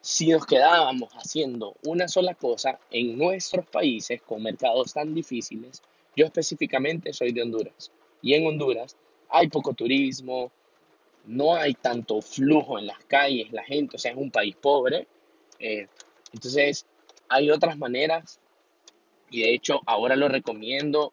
si 0.00 0.28
nos 0.28 0.46
quedábamos 0.46 1.12
haciendo 1.14 1.74
una 1.84 2.06
sola 2.06 2.34
cosa 2.34 2.78
en 2.90 3.18
nuestros 3.18 3.66
países 3.66 4.22
con 4.22 4.42
mercados 4.42 4.92
tan 4.92 5.14
difíciles, 5.14 5.82
yo 6.14 6.26
específicamente 6.26 7.12
soy 7.12 7.32
de 7.32 7.42
Honduras. 7.42 7.90
Y 8.22 8.34
en 8.34 8.46
Honduras 8.46 8.96
hay 9.28 9.48
poco 9.48 9.74
turismo, 9.74 10.52
no 11.26 11.56
hay 11.56 11.74
tanto 11.74 12.22
flujo 12.22 12.78
en 12.78 12.86
las 12.86 13.04
calles, 13.04 13.52
la 13.52 13.64
gente, 13.64 13.96
o 13.96 13.98
sea, 13.98 14.12
es 14.12 14.16
un 14.16 14.30
país 14.30 14.54
pobre. 14.56 15.06
Eh, 15.58 15.88
entonces, 16.32 16.86
hay 17.28 17.50
otras 17.50 17.76
maneras 17.76 18.38
y 19.36 19.42
de 19.42 19.52
hecho 19.52 19.82
ahora 19.84 20.16
lo 20.16 20.28
recomiendo 20.28 21.12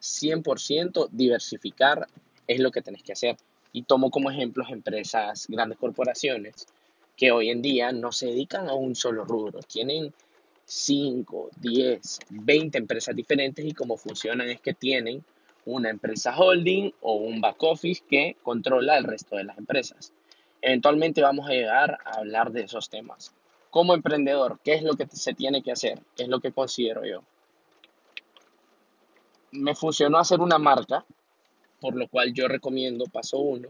100%, 0.00 1.08
diversificar 1.10 2.06
es 2.46 2.60
lo 2.60 2.70
que 2.70 2.80
tenés 2.80 3.02
que 3.02 3.12
hacer. 3.12 3.36
Y 3.72 3.82
tomo 3.82 4.12
como 4.12 4.30
ejemplos 4.30 4.70
empresas, 4.70 5.46
grandes 5.48 5.78
corporaciones, 5.78 6.68
que 7.16 7.32
hoy 7.32 7.50
en 7.50 7.60
día 7.60 7.90
no 7.90 8.12
se 8.12 8.26
dedican 8.26 8.68
a 8.68 8.74
un 8.74 8.94
solo 8.94 9.24
rubro, 9.24 9.60
tienen 9.62 10.14
5, 10.64 11.50
10, 11.60 12.20
20 12.30 12.78
empresas 12.78 13.16
diferentes 13.16 13.64
y 13.64 13.72
cómo 13.72 13.96
funcionan 13.96 14.48
es 14.48 14.60
que 14.60 14.72
tienen 14.72 15.24
una 15.64 15.90
empresa 15.90 16.36
holding 16.36 16.92
o 17.00 17.14
un 17.14 17.40
back 17.40 17.60
office 17.64 18.02
que 18.08 18.36
controla 18.44 18.96
el 18.96 19.04
resto 19.04 19.36
de 19.36 19.44
las 19.44 19.58
empresas. 19.58 20.12
Eventualmente 20.62 21.20
vamos 21.20 21.48
a 21.48 21.52
llegar 21.52 21.98
a 22.04 22.18
hablar 22.18 22.52
de 22.52 22.62
esos 22.62 22.88
temas. 22.88 23.34
Como 23.70 23.94
emprendedor, 23.94 24.60
¿qué 24.62 24.74
es 24.74 24.84
lo 24.84 24.94
que 24.94 25.06
se 25.08 25.34
tiene 25.34 25.62
que 25.62 25.72
hacer? 25.72 26.00
¿Qué 26.16 26.22
es 26.22 26.28
lo 26.28 26.38
que 26.38 26.52
considero 26.52 27.04
yo? 27.04 27.22
Me 29.52 29.74
funcionó 29.74 30.18
hacer 30.18 30.40
una 30.40 30.58
marca, 30.58 31.04
por 31.80 31.96
lo 31.96 32.08
cual 32.08 32.32
yo 32.32 32.48
recomiendo, 32.48 33.06
paso 33.06 33.38
uno, 33.38 33.68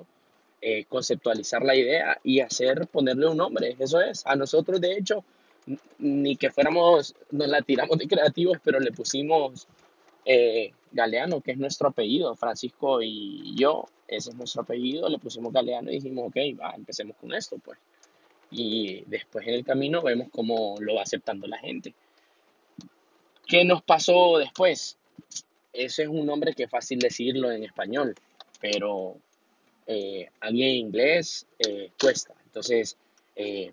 eh, 0.61 0.85
conceptualizar 0.85 1.63
la 1.63 1.75
idea 1.75 2.19
y 2.23 2.41
hacer, 2.41 2.87
ponerle 2.89 3.27
un 3.27 3.37
nombre. 3.37 3.77
Eso 3.79 4.01
es. 4.01 4.27
A 4.27 4.37
nosotros, 4.37 4.81
de 4.81 4.93
hecho, 4.93 5.25
ni 5.99 6.37
que 6.37 6.51
fuéramos, 6.51 7.15
nos 7.31 7.49
la 7.49 7.63
tiramos 7.63 7.97
de 7.99 8.09
creativos, 8.09 8.59
pero 8.63 8.81
le 8.81 8.93
pusimos 8.93 9.67
eh, 10.25 10.73
Galeano, 10.93 11.41
que 11.41 11.53
es 11.53 11.59
nuestro 11.59 11.89
apellido, 11.89 12.35
Francisco 12.37 13.01
y 13.03 13.55
yo, 13.57 13.87
ese 14.07 14.31
es 14.31 14.37
nuestro 14.37 14.63
apellido, 14.63 15.09
le 15.09 15.19
pusimos 15.19 15.53
Galeano 15.53 15.91
y 15.91 15.95
dijimos, 15.95 16.29
ok, 16.29 16.37
va, 16.61 16.75
empecemos 16.75 17.17
con 17.17 17.33
esto, 17.33 17.57
pues. 17.59 17.79
Y 18.51 19.03
después 19.07 19.47
en 19.47 19.55
el 19.55 19.65
camino 19.65 20.03
vemos 20.03 20.29
cómo 20.33 20.75
lo 20.81 20.97
va 20.97 21.03
aceptando 21.03 21.47
la 21.47 21.59
gente. 21.59 21.95
¿Qué 23.47 23.65
nos 23.65 23.83
pasó 23.83 24.39
después? 24.39 24.99
Ese 25.73 26.03
es 26.03 26.09
un 26.09 26.27
nombre 26.27 26.55
que 26.55 26.65
es 26.65 26.71
fácil 26.71 26.99
decirlo 26.99 27.51
en 27.51 27.65
español, 27.65 28.15
pero 28.61 29.17
eh, 29.87 30.29
alguien 30.41 30.69
en 30.71 30.77
inglés 30.77 31.47
eh, 31.59 31.91
cuesta. 32.01 32.35
Entonces, 32.45 32.97
eh, 33.37 33.73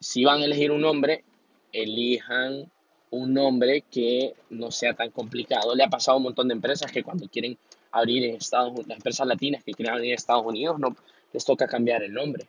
si 0.00 0.24
van 0.24 0.42
a 0.42 0.44
elegir 0.44 0.70
un 0.70 0.80
nombre, 0.80 1.24
elijan 1.72 2.70
un 3.10 3.32
nombre 3.32 3.82
que 3.82 4.34
no 4.50 4.70
sea 4.70 4.94
tan 4.94 5.10
complicado. 5.10 5.74
Le 5.74 5.84
ha 5.84 5.88
pasado 5.88 6.16
a 6.16 6.18
un 6.18 6.24
montón 6.24 6.48
de 6.48 6.54
empresas 6.54 6.90
que 6.90 7.04
cuando 7.04 7.28
quieren 7.28 7.56
abrir 7.92 8.24
en 8.24 8.36
Estados 8.36 8.70
Unidos, 8.70 8.88
las 8.88 8.96
empresas 8.98 9.26
latinas 9.26 9.62
que 9.62 9.72
quieren 9.72 9.94
abrir 9.94 10.10
en 10.10 10.14
Estados 10.14 10.44
Unidos, 10.44 10.78
no 10.80 10.96
les 11.32 11.44
toca 11.44 11.68
cambiar 11.68 12.02
el 12.02 12.12
nombre. 12.12 12.46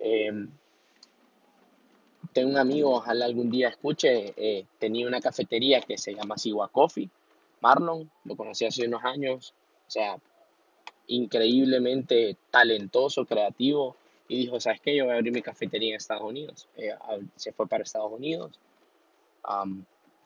Em, 0.00 0.48
tengo 2.32 2.50
un 2.50 2.56
amigo, 2.56 2.96
ojalá 2.96 3.26
algún 3.26 3.50
día 3.50 3.68
escuche, 3.68 4.34
eh, 4.36 4.64
tenía 4.78 5.06
una 5.06 5.20
cafetería 5.20 5.80
que 5.80 5.98
se 5.98 6.14
llama 6.14 6.38
Sigua 6.38 6.68
Coffee, 6.68 7.08
Marlon, 7.62 8.10
lo 8.24 8.36
conocí 8.36 8.66
hace 8.66 8.86
unos 8.86 9.04
años, 9.04 9.54
o 9.86 9.90
sea, 9.90 10.18
increíblemente 11.06 12.36
talentoso, 12.50 13.24
creativo, 13.24 13.96
y 14.28 14.38
dijo, 14.38 14.60
¿sabes 14.60 14.80
qué? 14.80 14.96
Yo 14.96 15.04
voy 15.04 15.14
a 15.14 15.16
abrir 15.16 15.32
mi 15.32 15.42
cafetería 15.42 15.90
en 15.90 15.96
Estados 15.96 16.24
Unidos. 16.24 16.68
Eh, 16.76 16.90
se 17.36 17.52
fue 17.52 17.68
para 17.68 17.84
Estados 17.84 18.12
Unidos, 18.12 18.58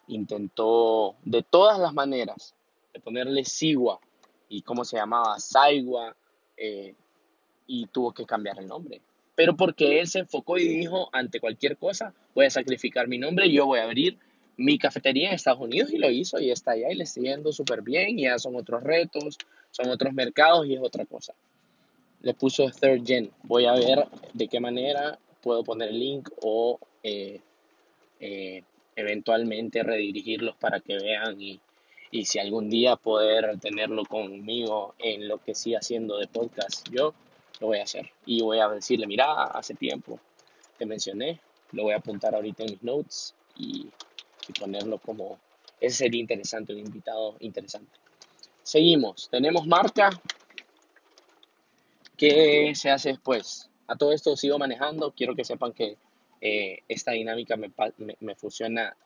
intentó 0.06 1.16
de 1.24 1.42
todas 1.42 1.78
las 1.78 1.92
maneras 1.92 2.54
de 2.94 3.00
ponerle 3.00 3.44
Sigua 3.44 4.00
y 4.48 4.62
cómo 4.62 4.84
se 4.84 4.96
llamaba, 4.96 5.38
Saigua, 5.38 6.16
eh, 6.56 6.94
y 7.66 7.86
tuvo 7.86 8.12
que 8.12 8.24
cambiar 8.24 8.58
el 8.60 8.66
nombre. 8.66 9.00
Pero 9.34 9.56
porque 9.56 10.00
él 10.00 10.06
se 10.06 10.20
enfocó 10.20 10.56
y 10.56 10.66
dijo, 10.66 11.10
ante 11.12 11.40
cualquier 11.40 11.76
cosa, 11.76 12.14
voy 12.34 12.46
a 12.46 12.50
sacrificar 12.50 13.08
mi 13.08 13.18
nombre, 13.18 13.50
yo 13.50 13.66
voy 13.66 13.80
a 13.80 13.84
abrir 13.84 14.18
mi 14.56 14.78
cafetería 14.78 15.28
en 15.28 15.34
Estados 15.34 15.60
Unidos 15.60 15.92
y 15.92 15.98
lo 15.98 16.10
hizo 16.10 16.40
y 16.40 16.50
está 16.50 16.72
allá 16.72 16.90
y 16.90 16.94
le 16.94 17.04
está 17.04 17.20
yendo 17.20 17.52
súper 17.52 17.82
bien, 17.82 18.16
ya 18.16 18.38
son 18.38 18.56
otros 18.56 18.82
retos, 18.82 19.36
son 19.70 19.90
otros 19.90 20.12
mercados 20.14 20.66
y 20.66 20.74
es 20.74 20.80
otra 20.82 21.04
cosa. 21.04 21.34
Le 22.22 22.34
puso 22.34 22.70
Third 22.70 23.06
Gen. 23.06 23.30
Voy 23.42 23.66
a 23.66 23.72
ver 23.72 24.06
de 24.32 24.48
qué 24.48 24.58
manera 24.58 25.18
puedo 25.42 25.62
poner 25.62 25.90
el 25.90 25.98
link 25.98 26.30
o 26.42 26.80
eh, 27.02 27.40
eh, 28.20 28.62
eventualmente 28.96 29.82
redirigirlos 29.82 30.56
para 30.56 30.80
que 30.80 30.96
vean 30.96 31.40
y, 31.40 31.60
y 32.10 32.24
si 32.24 32.38
algún 32.38 32.70
día 32.70 32.96
poder 32.96 33.60
tenerlo 33.60 34.04
conmigo 34.04 34.94
en 34.98 35.28
lo 35.28 35.38
que 35.38 35.54
siga 35.54 35.78
haciendo 35.80 36.18
de 36.18 36.26
podcast, 36.26 36.88
yo 36.90 37.14
lo 37.60 37.68
voy 37.68 37.78
a 37.78 37.84
hacer. 37.84 38.10
Y 38.24 38.42
voy 38.42 38.58
a 38.58 38.68
decirle, 38.68 39.06
mira, 39.06 39.44
hace 39.44 39.74
tiempo 39.74 40.18
te 40.78 40.86
mencioné, 40.86 41.40
lo 41.72 41.84
voy 41.84 41.92
a 41.92 41.98
apuntar 41.98 42.34
ahorita 42.34 42.64
en 42.64 42.70
mis 42.70 42.82
notes 42.82 43.34
y, 43.56 43.88
y 44.48 44.52
ponerlo 44.52 44.98
como, 44.98 45.38
ese 45.80 45.96
sería 45.96 46.20
interesante, 46.20 46.72
un 46.72 46.80
invitado 46.80 47.36
interesante. 47.40 47.98
Seguimos, 48.62 49.28
tenemos 49.30 49.66
marca. 49.66 50.10
¿Qué 52.16 52.72
se 52.74 52.90
hace 52.90 53.10
después? 53.10 53.70
A 53.86 53.96
todo 53.96 54.12
esto 54.12 54.36
sigo 54.36 54.58
manejando, 54.58 55.12
quiero 55.12 55.36
que 55.36 55.44
sepan 55.44 55.72
que 55.72 55.96
eh, 56.40 56.80
esta 56.88 57.12
dinámica 57.12 57.56
me, 57.56 57.70
me, 58.20 58.34
funciona 58.34 58.96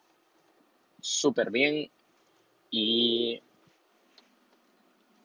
súper 1.01 1.51
bien 1.51 1.91
y 2.71 3.41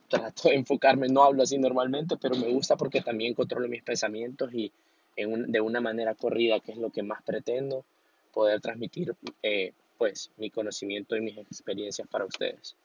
trato 0.10 0.50
de 0.50 0.56
enfocarme, 0.56 1.08
no 1.08 1.24
hablo 1.24 1.44
así 1.44 1.58
normalmente, 1.58 2.18
pero 2.18 2.36
me 2.36 2.50
gusta 2.50 2.76
porque 2.76 3.02
también 3.02 3.34
controlo 3.34 3.68
mis 3.68 3.84
pensamientos 3.84 4.54
y 4.54 4.72
en 5.16 5.52
de 5.52 5.62
una 5.62 5.80
manera 5.80 6.16
corrida, 6.16 6.60
que 6.60 6.74
es 6.74 6.78
lo 6.78 6.90
que 6.90 7.04
más 7.04 7.24
pretendo, 7.24 7.86
poder 8.34 8.60
transmitir 8.62 9.16
eh, 9.42 9.74
pues 9.98 10.32
mi 10.38 10.50
conocimiento 10.50 11.16
y 11.16 11.22
mis 11.22 11.38
experiencias 11.38 12.08
para 12.08 12.26
ustedes. 12.26 12.76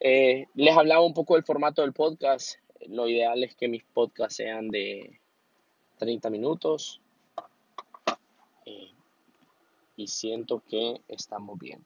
Eh, 0.00 0.46
les 0.54 0.76
hablaba 0.76 1.02
un 1.02 1.14
poco 1.14 1.34
del 1.34 1.44
formato 1.44 1.82
del 1.82 1.92
podcast. 1.92 2.58
Lo 2.88 3.08
ideal 3.08 3.44
es 3.44 3.54
que 3.54 3.68
mis 3.68 3.84
podcasts 3.84 4.36
sean 4.36 4.68
de 4.68 5.20
30 5.98 6.30
minutos, 6.30 7.00
y 10.00 10.06
siento 10.06 10.62
que 10.66 11.00
estamos 11.08 11.58
bien. 11.58 11.84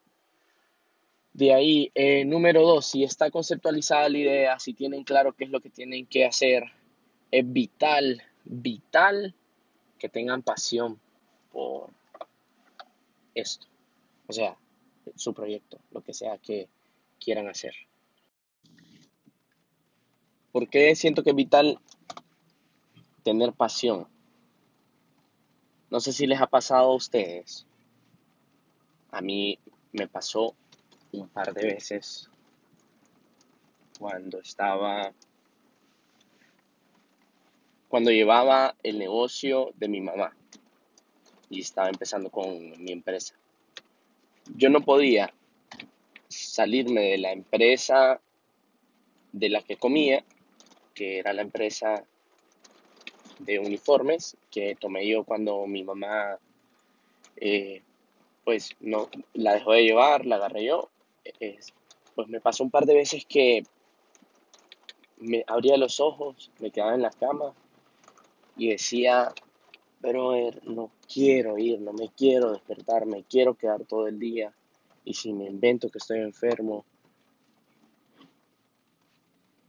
De 1.33 1.53
ahí, 1.53 1.91
eh, 1.95 2.23
número 2.23 2.61
dos, 2.61 2.85
si 2.85 3.03
está 3.03 3.29
conceptualizada 3.29 4.07
la 4.07 4.17
idea, 4.17 4.59
si 4.59 4.73
tienen 4.73 5.03
claro 5.03 5.33
qué 5.33 5.43
es 5.43 5.49
lo 5.49 5.59
que 5.59 5.69
tienen 5.69 6.05
que 6.05 6.25
hacer, 6.25 6.63
es 7.29 7.51
vital, 7.51 8.23
vital 8.45 9.35
que 9.99 10.07
tengan 10.07 10.43
pasión 10.43 10.97
por 11.51 11.89
esto. 13.33 13.67
O 14.27 14.33
sea, 14.33 14.57
su 15.15 15.33
proyecto, 15.33 15.79
lo 15.91 16.01
que 16.01 16.13
sea 16.13 16.37
que 16.37 16.67
quieran 17.19 17.47
hacer. 17.47 17.73
¿Por 20.51 20.67
qué 20.69 20.95
siento 20.95 21.23
que 21.23 21.31
es 21.31 21.35
vital 21.35 21.79
tener 23.23 23.53
pasión? 23.53 24.07
No 25.89 25.99
sé 25.99 26.11
si 26.11 26.25
les 26.27 26.41
ha 26.41 26.47
pasado 26.47 26.91
a 26.91 26.95
ustedes 26.95 27.65
a 29.15 29.21
mí 29.21 29.57
me 29.93 30.09
pasó 30.09 30.53
un 31.13 31.29
par 31.29 31.53
de 31.53 31.67
veces 31.67 32.29
cuando 33.97 34.39
estaba, 34.41 35.13
cuando 37.87 38.11
llevaba 38.11 38.75
el 38.83 38.99
negocio 38.99 39.71
de 39.75 39.87
mi 39.87 40.01
mamá 40.01 40.35
y 41.49 41.61
estaba 41.61 41.87
empezando 41.87 42.29
con 42.29 42.83
mi 42.83 42.91
empresa. 42.91 43.35
Yo 44.53 44.69
no 44.69 44.81
podía 44.81 45.33
salirme 46.27 47.01
de 47.01 47.17
la 47.17 47.31
empresa 47.31 48.21
de 49.31 49.49
la 49.49 49.61
que 49.61 49.77
comía, 49.77 50.23
que 50.93 51.19
era 51.19 51.33
la 51.33 51.41
empresa 51.41 52.03
de 53.39 53.59
uniformes 53.59 54.37
que 54.49 54.75
tomé 54.75 55.07
yo 55.07 55.23
cuando 55.23 55.65
mi 55.67 55.83
mamá 55.83 56.39
eh, 57.37 57.81
pues 58.43 58.75
no 58.79 59.09
la 59.33 59.55
dejó 59.55 59.73
de 59.73 59.83
llevar, 59.83 60.25
la 60.25 60.35
agarré 60.37 60.65
yo. 60.65 60.89
pues 62.15 62.27
me 62.29 62.39
pasó 62.39 62.63
un 62.63 62.71
par 62.71 62.85
de 62.85 62.93
veces 62.93 63.25
que 63.25 63.63
me 65.17 65.43
abría 65.47 65.77
los 65.77 65.99
ojos, 65.99 66.51
me 66.59 66.71
quedaba 66.71 66.93
en 66.93 67.01
la 67.01 67.09
cama 67.09 67.53
y 68.55 68.69
decía, 68.69 69.33
pero 70.05 70.35
no 70.65 70.91
quiero 71.11 71.57
ir, 71.57 71.81
no 71.81 71.91
me 71.91 72.09
quiero 72.15 72.51
despertar, 72.51 73.07
me 73.07 73.23
quiero 73.23 73.55
quedar 73.55 73.85
todo 73.85 74.07
el 74.07 74.19
día. 74.19 74.53
Y 75.03 75.15
si 75.15 75.33
me 75.33 75.45
invento 75.45 75.89
que 75.89 75.97
estoy 75.97 76.19
enfermo, 76.19 76.85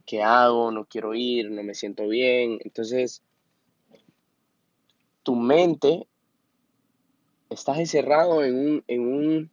¿qué 0.05 0.21
hago? 0.21 0.69
No 0.69 0.85
quiero 0.85 1.15
ir, 1.15 1.49
no 1.49 1.63
me 1.63 1.73
siento 1.73 2.07
bien. 2.07 2.59
Entonces, 2.63 3.23
tu 5.23 5.35
mente 5.35 6.05
estás 7.49 7.79
encerrado 7.79 8.43
en 8.43 8.59
un, 8.59 8.83
en 8.87 9.07
un 9.07 9.51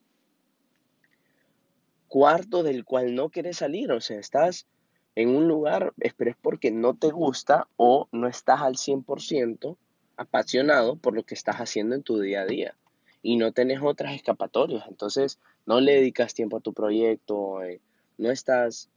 cuarto 2.09 2.62
del 2.62 2.85
cual 2.85 3.14
no 3.14 3.31
quieres 3.31 3.57
salir, 3.57 3.90
o 3.90 4.03
sea, 4.03 4.20
estás 4.20 4.66
en 5.14 5.31
un 5.31 5.49
lugar, 5.49 5.94
pero 6.18 6.31
es 6.31 6.37
porque 6.37 6.70
no 6.70 6.94
te 6.94 7.11
gusta 7.11 7.68
o 7.79 8.07
no 8.12 8.29
estás 8.29 8.61
al 8.61 8.75
100% 8.75 9.79
apasionado 10.16 10.96
por 10.96 11.14
lo 11.14 11.24
que 11.24 11.35
estás 11.35 11.57
haciendo 11.57 11.94
en 11.94 12.03
tu 12.03 12.20
día 12.20 12.42
a 12.42 12.46
día 12.46 12.77
y 13.22 13.37
no 13.37 13.53
tenés 13.53 13.81
otras 13.83 14.14
escapatorias, 14.14 14.85
entonces 14.88 15.38
no 15.66 15.81
le 15.81 15.94
dedicas 15.94 16.35
tiempo 16.35 16.59
a 16.59 16.61
tu 16.61 16.72
proyecto, 16.74 17.62
eh, 17.62 17.81
no 18.18 18.31
estás 18.31 18.90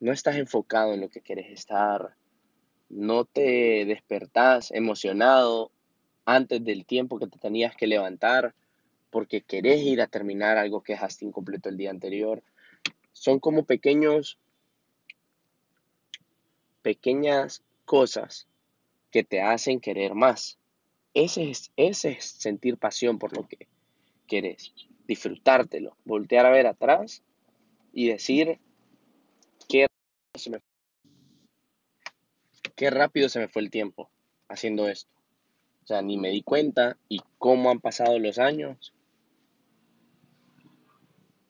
no 0.00 0.12
estás 0.12 0.36
enfocado 0.36 0.92
en 0.92 1.00
lo 1.00 1.08
que 1.08 1.22
quieres 1.22 1.50
estar, 1.50 2.14
no 2.90 3.24
te 3.24 3.84
despertás 3.86 4.70
emocionado 4.70 5.72
antes 6.26 6.62
del 6.62 6.84
tiempo 6.84 7.18
que 7.18 7.26
te 7.26 7.38
tenías 7.38 7.74
que 7.74 7.86
levantar 7.86 8.54
porque 9.10 9.42
querés 9.42 9.82
ir 9.82 10.00
a 10.00 10.06
terminar 10.06 10.58
algo 10.58 10.82
que 10.82 10.94
dejaste 10.94 11.24
incompleto 11.24 11.68
el 11.68 11.76
día 11.76 11.90
anterior. 11.90 12.42
Son 13.12 13.38
como 13.38 13.64
pequeños 13.64 14.38
pequeñas 16.82 17.62
cosas 17.86 18.46
que 19.14 19.22
te 19.22 19.40
hacen 19.40 19.78
querer 19.78 20.16
más. 20.16 20.58
Ese 21.14 21.48
es, 21.48 21.70
ese 21.76 22.10
es 22.18 22.24
sentir 22.24 22.78
pasión 22.78 23.20
por 23.20 23.32
lo 23.36 23.46
que 23.46 23.68
quieres, 24.26 24.74
disfrutártelo, 25.06 25.96
voltear 26.04 26.46
a 26.46 26.50
ver 26.50 26.66
atrás 26.66 27.22
y 27.92 28.08
decir 28.08 28.58
qué 29.68 29.86
se 30.34 30.50
me 30.50 30.58
qué 32.74 32.90
rápido 32.90 33.28
se 33.28 33.38
me 33.38 33.46
fue 33.46 33.62
el 33.62 33.70
tiempo 33.70 34.10
haciendo 34.48 34.88
esto. 34.88 35.12
O 35.84 35.86
sea, 35.86 36.02
ni 36.02 36.16
me 36.16 36.30
di 36.30 36.42
cuenta 36.42 36.98
y 37.08 37.20
cómo 37.38 37.70
han 37.70 37.78
pasado 37.78 38.18
los 38.18 38.40
años. 38.40 38.94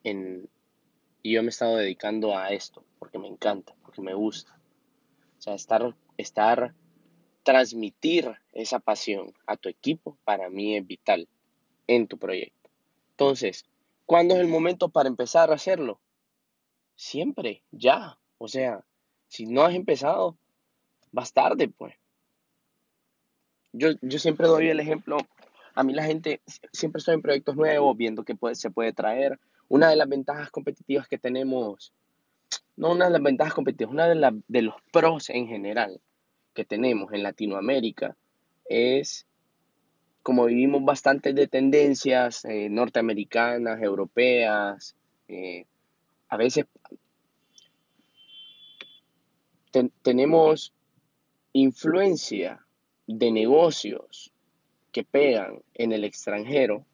En, 0.03 0.51
y 1.23 1.33
yo 1.33 1.43
me 1.43 1.47
he 1.47 1.49
estado 1.49 1.77
dedicando 1.77 2.37
a 2.37 2.51
esto 2.51 2.85
porque 2.99 3.19
me 3.19 3.29
encanta, 3.29 3.75
porque 3.81 4.03
me 4.03 4.13
gusta. 4.13 4.55
O 5.39 5.41
sea, 5.41 5.55
estar, 5.55 5.97
estar, 6.19 6.75
transmitir 7.45 8.33
esa 8.53 8.81
pasión 8.81 9.33
a 9.47 9.57
tu 9.57 9.69
equipo 9.69 10.17
para 10.25 10.49
mí 10.49 10.77
es 10.77 10.87
vital 10.87 11.29
en 11.87 12.09
tu 12.09 12.19
proyecto. 12.19 12.71
Entonces, 13.11 13.65
¿cuándo 14.07 14.35
es 14.35 14.41
el 14.41 14.49
momento 14.49 14.89
para 14.89 15.09
empezar 15.09 15.51
a 15.51 15.55
hacerlo? 15.55 16.01
Siempre, 16.97 17.63
ya. 17.71 18.19
O 18.39 18.49
sea, 18.49 18.85
si 19.29 19.47
no 19.47 19.63
has 19.63 19.75
empezado, 19.75 20.37
vas 21.13 21.33
tarde, 21.33 21.69
pues. 21.69 21.95
Yo, 23.73 23.91
yo 24.01 24.19
siempre 24.19 24.47
doy 24.47 24.69
el 24.69 24.81
ejemplo, 24.81 25.19
a 25.75 25.83
mí 25.83 25.93
la 25.93 26.05
gente, 26.05 26.41
siempre 26.73 27.01
estoy 27.01 27.15
en 27.15 27.23
proyectos 27.23 27.57
nuevos, 27.57 27.97
viendo 27.97 28.25
qué 28.25 28.35
puede, 28.35 28.55
se 28.55 28.71
puede 28.71 28.93
traer. 28.93 29.39
Una 29.69 29.91
de 29.91 29.97
las 29.97 30.09
ventajas 30.09 30.51
competitivas 30.51 31.09
que 31.09 31.19
tenemos, 31.19 31.93
no 32.77 32.93
una 32.93 33.07
de 33.07 33.11
las 33.11 33.23
ventajas 33.23 33.55
competitivas, 33.55 33.93
una 33.93 34.09
de, 34.09 34.43
de 34.47 34.63
los 34.63 34.77
pros 34.93 35.29
en 35.31 35.49
general 35.49 36.01
que 36.55 36.65
tenemos 36.65 37.13
en 37.13 37.23
Latinoamérica 37.23 38.17
es 38.67 39.27
como 40.23 40.47
vivimos 40.47 40.83
bastante 40.83 41.35
de 41.35 41.47
tendencias 41.49 42.47
eh, 42.47 42.71
norteamericanas, 42.71 43.83
europeas, 43.83 44.97
eh, 45.29 45.67
a 46.29 46.39
veces 46.39 46.65
tenemos 50.01 50.73
influencia 51.53 52.65
de 53.07 53.31
negocios 53.33 54.33
que 54.93 55.05
pegan 55.05 55.61
en 55.75 55.93
el 55.93 56.05
extranjero, 56.05 56.87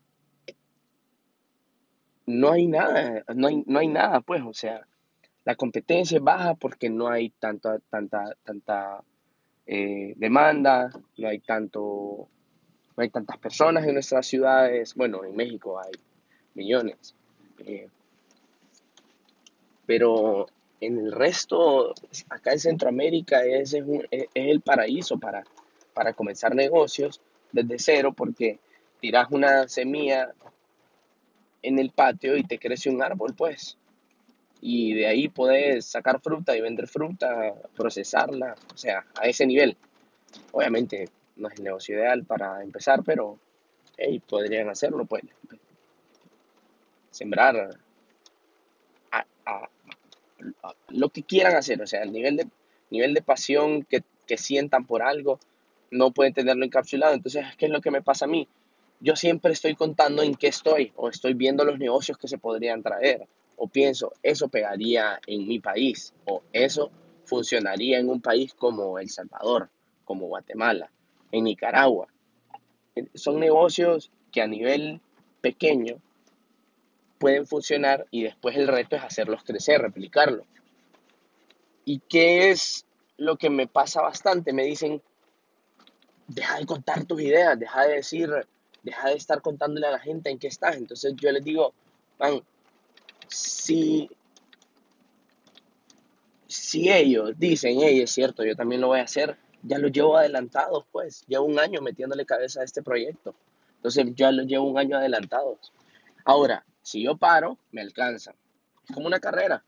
no 2.26 2.50
hay 2.50 2.66
nada, 2.66 3.24
no 3.34 3.46
hay, 3.46 3.62
no 3.64 3.78
hay 3.78 3.88
nada, 3.88 4.20
pues, 4.22 4.42
o 4.42 4.54
sea, 4.54 4.86
la 5.44 5.54
competencia 5.54 6.16
es 6.16 6.22
baja 6.22 6.54
porque 6.54 6.90
no 6.90 7.08
hay 7.08 7.30
tanta, 7.30 7.78
tanta, 7.90 8.36
tanta 8.44 9.04
eh, 9.72 10.14
demanda, 10.16 10.90
no 11.16 11.28
hay 11.28 11.38
tanto, 11.38 12.26
no 12.96 13.02
hay 13.04 13.08
tantas 13.08 13.38
personas 13.38 13.86
en 13.86 13.94
nuestras 13.94 14.26
ciudades, 14.26 14.96
bueno, 14.96 15.22
en 15.24 15.36
México 15.36 15.78
hay 15.78 15.92
millones, 16.54 17.14
eh, 17.64 17.86
pero 19.86 20.48
en 20.80 20.98
el 20.98 21.12
resto, 21.12 21.94
acá 22.30 22.50
en 22.50 22.58
Centroamérica, 22.58 23.44
es, 23.44 23.74
es, 23.74 24.26
el 24.34 24.60
paraíso 24.60 25.20
para, 25.20 25.44
para 25.94 26.14
comenzar 26.14 26.52
negocios 26.52 27.20
desde 27.52 27.78
cero 27.78 28.12
porque 28.12 28.58
tiras 29.00 29.28
una 29.30 29.68
semilla 29.68 30.34
en 31.62 31.78
el 31.78 31.90
patio 31.90 32.36
y 32.36 32.42
te 32.42 32.58
crece 32.58 32.90
un 32.90 33.04
árbol, 33.04 33.34
pues. 33.36 33.78
Y 34.60 34.94
de 34.94 35.06
ahí 35.06 35.28
puedes 35.28 35.86
sacar 35.86 36.20
fruta 36.20 36.56
y 36.56 36.60
vender 36.60 36.86
fruta, 36.86 37.54
procesarla, 37.74 38.54
o 38.72 38.76
sea, 38.76 39.06
a 39.18 39.26
ese 39.26 39.46
nivel. 39.46 39.76
Obviamente 40.52 41.08
no 41.36 41.48
es 41.48 41.58
el 41.58 41.64
negocio 41.64 41.96
ideal 41.96 42.24
para 42.24 42.62
empezar, 42.62 43.02
pero 43.04 43.38
hey, 43.96 44.20
podrían 44.26 44.68
hacerlo, 44.68 45.04
pues. 45.06 45.22
Sembrar 47.10 47.78
lo 50.88 51.08
que 51.10 51.22
quieran 51.22 51.56
hacer, 51.56 51.80
o 51.82 51.86
sea, 51.86 52.02
el 52.02 52.12
nivel 52.12 52.36
de, 52.36 52.46
nivel 52.90 53.14
de 53.14 53.22
pasión 53.22 53.84
que, 53.84 54.02
que 54.26 54.36
sientan 54.36 54.86
por 54.86 55.02
algo, 55.02 55.38
no 55.90 56.12
pueden 56.12 56.32
tenerlo 56.32 56.64
encapsulado. 56.64 57.14
Entonces, 57.14 57.44
¿qué 57.56 57.66
es 57.66 57.72
lo 57.72 57.80
que 57.80 57.90
me 57.90 58.02
pasa 58.02 58.26
a 58.26 58.28
mí? 58.28 58.48
Yo 59.00 59.16
siempre 59.16 59.52
estoy 59.52 59.74
contando 59.74 60.22
en 60.22 60.34
qué 60.34 60.48
estoy, 60.48 60.92
o 60.96 61.08
estoy 61.08 61.34
viendo 61.34 61.64
los 61.64 61.78
negocios 61.78 62.18
que 62.18 62.28
se 62.28 62.38
podrían 62.38 62.82
traer, 62.82 63.26
o 63.62 63.68
pienso, 63.68 64.14
eso 64.22 64.48
pegaría 64.48 65.20
en 65.26 65.46
mi 65.46 65.58
país, 65.58 66.14
o 66.24 66.42
eso 66.50 66.90
funcionaría 67.26 67.98
en 67.98 68.08
un 68.08 68.22
país 68.22 68.54
como 68.54 68.98
El 68.98 69.10
Salvador, 69.10 69.68
como 70.06 70.28
Guatemala, 70.28 70.90
en 71.30 71.44
Nicaragua. 71.44 72.08
Son 73.14 73.38
negocios 73.38 74.10
que 74.32 74.40
a 74.40 74.46
nivel 74.46 75.02
pequeño 75.42 76.00
pueden 77.18 77.46
funcionar 77.46 78.06
y 78.10 78.22
después 78.22 78.56
el 78.56 78.66
reto 78.66 78.96
es 78.96 79.04
hacerlos 79.04 79.44
crecer, 79.44 79.82
replicarlo. 79.82 80.46
¿Y 81.84 81.98
qué 82.08 82.50
es 82.50 82.86
lo 83.18 83.36
que 83.36 83.50
me 83.50 83.66
pasa 83.66 84.00
bastante? 84.00 84.54
Me 84.54 84.64
dicen, 84.64 85.02
deja 86.28 86.56
de 86.56 86.64
contar 86.64 87.04
tus 87.04 87.20
ideas, 87.20 87.58
deja 87.58 87.82
de 87.82 87.96
decir, 87.96 88.30
deja 88.82 89.10
de 89.10 89.16
estar 89.16 89.42
contándole 89.42 89.86
a 89.86 89.90
la 89.90 89.98
gente 89.98 90.30
en 90.30 90.38
qué 90.38 90.46
estás. 90.46 90.76
Entonces 90.76 91.12
yo 91.16 91.30
les 91.30 91.44
digo, 91.44 91.74
man, 92.18 92.40
si, 93.30 94.10
si 96.46 96.90
ellos 96.90 97.32
dicen, 97.38 97.78
hey, 97.80 98.00
es 98.00 98.10
cierto, 98.10 98.44
yo 98.44 98.54
también 98.56 98.80
lo 98.80 98.88
voy 98.88 99.00
a 99.00 99.04
hacer, 99.04 99.38
ya 99.62 99.78
lo 99.78 99.88
llevo 99.88 100.16
adelantados, 100.16 100.84
pues, 100.90 101.24
llevo 101.26 101.44
un 101.44 101.58
año 101.58 101.80
metiéndole 101.80 102.26
cabeza 102.26 102.60
a 102.60 102.64
este 102.64 102.82
proyecto. 102.82 103.34
Entonces 103.76 104.06
ya 104.14 104.30
lo 104.30 104.42
llevo 104.42 104.64
un 104.64 104.78
año 104.78 104.96
adelantados. 104.96 105.72
Ahora, 106.24 106.64
si 106.82 107.02
yo 107.02 107.16
paro, 107.16 107.58
me 107.72 107.80
alcanzan. 107.80 108.34
Es 108.86 108.94
como 108.94 109.06
una 109.06 109.20
carrera. 109.20 109.64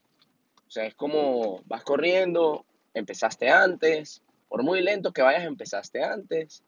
O 0.66 0.70
sea, 0.70 0.84
es 0.84 0.94
como 0.94 1.62
vas 1.66 1.82
corriendo, 1.84 2.64
empezaste 2.94 3.50
antes, 3.50 4.22
por 4.48 4.62
muy 4.62 4.82
lento 4.82 5.12
que 5.12 5.22
vayas, 5.22 5.44
empezaste 5.44 6.02
antes. 6.02 6.62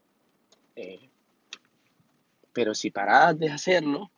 Eh, 0.76 1.10
pero 2.52 2.74
si 2.74 2.90
paras 2.90 3.38
de 3.38 3.50
hacerlo, 3.50 4.10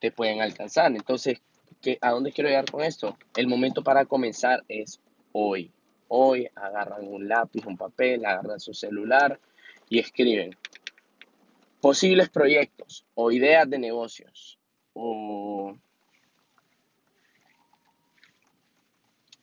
te 0.00 0.10
pueden 0.10 0.40
alcanzar. 0.40 0.90
Entonces, 0.90 1.40
¿qué, 1.82 1.98
¿a 2.00 2.12
dónde 2.12 2.32
quiero 2.32 2.48
llegar 2.48 2.70
con 2.70 2.82
esto? 2.82 3.18
El 3.36 3.48
momento 3.48 3.82
para 3.82 4.06
comenzar 4.06 4.64
es 4.68 5.00
hoy. 5.32 5.70
Hoy 6.08 6.48
agarran 6.54 7.06
un 7.06 7.28
lápiz, 7.28 7.66
un 7.66 7.76
papel, 7.76 8.24
agarran 8.24 8.60
su 8.60 8.72
celular 8.72 9.38
y 9.88 9.98
escriben 9.98 10.56
posibles 11.80 12.30
proyectos 12.30 13.04
o 13.14 13.32
ideas 13.32 13.68
de 13.68 13.78
negocios 13.78 14.58
o 14.94 15.76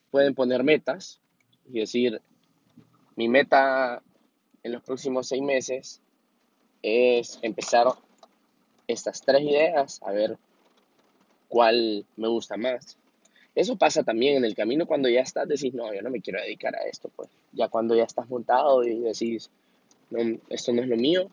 pueden 0.09 0.33
poner 0.33 0.63
metas 0.63 1.19
y 1.65 1.79
decir, 1.79 2.21
mi 3.15 3.27
meta 3.27 4.01
en 4.63 4.71
los 4.71 4.81
próximos 4.83 5.27
seis 5.27 5.41
meses 5.41 6.01
es 6.81 7.39
empezar 7.41 7.87
estas 8.87 9.21
tres 9.21 9.41
ideas, 9.41 10.01
a 10.03 10.11
ver 10.11 10.37
cuál 11.49 12.05
me 12.15 12.29
gusta 12.29 12.55
más. 12.55 12.97
Eso 13.55 13.75
pasa 13.75 14.03
también 14.03 14.37
en 14.37 14.45
el 14.45 14.55
camino 14.55 14.85
cuando 14.85 15.09
ya 15.09 15.21
estás, 15.21 15.47
decís, 15.47 15.73
no, 15.73 15.93
yo 15.93 16.01
no 16.01 16.09
me 16.09 16.21
quiero 16.21 16.39
dedicar 16.39 16.75
a 16.75 16.83
esto, 16.83 17.09
pues. 17.13 17.29
Ya 17.51 17.67
cuando 17.67 17.95
ya 17.95 18.03
estás 18.03 18.29
montado 18.29 18.83
y 18.83 18.99
decís, 18.99 19.49
no, 20.11 20.39
esto 20.49 20.71
no 20.71 20.81
es 20.81 20.87
lo 20.87 20.95
mío, 20.95 21.29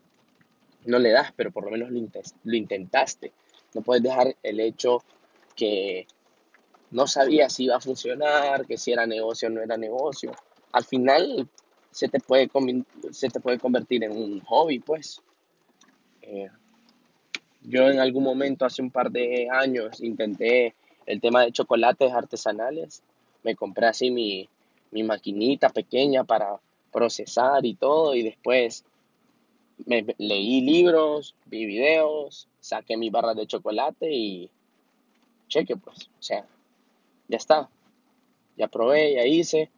no 0.86 0.98
le 0.98 1.10
das, 1.10 1.32
pero 1.36 1.52
por 1.52 1.64
lo 1.64 1.70
menos 1.70 1.90
lo 1.90 2.56
intentaste. 2.56 3.32
No 3.74 3.82
puedes 3.82 4.02
dejar 4.02 4.34
el 4.42 4.58
hecho 4.58 5.04
que 5.54 6.06
no 6.90 7.06
sabía 7.06 7.48
si 7.48 7.64
iba 7.64 7.76
a 7.76 7.80
funcionar, 7.80 8.66
que 8.66 8.78
si 8.78 8.92
era 8.92 9.06
negocio 9.06 9.48
o 9.48 9.50
no 9.50 9.60
era 9.60 9.76
negocio. 9.76 10.32
Al 10.72 10.84
final 10.84 11.48
se 11.90 12.08
te 12.08 12.20
puede, 12.20 12.48
se 13.10 13.28
te 13.28 13.40
puede 13.40 13.58
convertir 13.58 14.04
en 14.04 14.12
un 14.12 14.40
hobby, 14.40 14.78
pues. 14.78 15.20
Eh, 16.22 16.48
yo 17.66 17.88
en 17.88 17.98
algún 17.98 18.24
momento, 18.24 18.64
hace 18.64 18.80
un 18.80 18.90
par 18.90 19.10
de 19.10 19.48
años, 19.50 20.00
intenté 20.02 20.74
el 21.04 21.20
tema 21.20 21.42
de 21.42 21.52
chocolates 21.52 22.12
artesanales. 22.12 23.02
Me 23.42 23.54
compré 23.54 23.86
así 23.86 24.10
mi, 24.10 24.48
mi 24.92 25.02
maquinita 25.02 25.68
pequeña 25.68 26.24
para 26.24 26.58
procesar 26.92 27.66
y 27.66 27.74
todo 27.74 28.14
y 28.14 28.22
después 28.22 28.84
me 29.84 30.06
leí 30.18 30.62
libros, 30.62 31.34
vi 31.44 31.66
videos, 31.66 32.48
saqué 32.60 32.96
mi 32.96 33.10
barra 33.10 33.34
de 33.34 33.46
chocolate 33.46 34.10
y 34.10 34.50
cheque 35.48 35.76
pues, 35.76 36.08
o 36.18 36.22
sea, 36.22 36.46
ya 37.28 37.36
está. 37.36 37.68
Ya 38.56 38.68
probé, 38.68 39.14
ya 39.14 39.26
hice, 39.26 39.70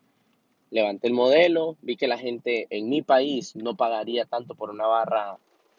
levanté 0.71 1.09
el 1.09 1.15
modelo, 1.15 1.77
vi 1.83 1.97
que 1.97 2.07
la 2.07 2.17
gente 2.19 2.69
en 2.71 2.89
mi 2.89 3.03
país 3.03 3.57
no 3.57 3.77
pagaría 3.77 4.25
tanto 4.25 4.55
por 4.55 4.71
una 4.71 4.87
barra 4.87 5.37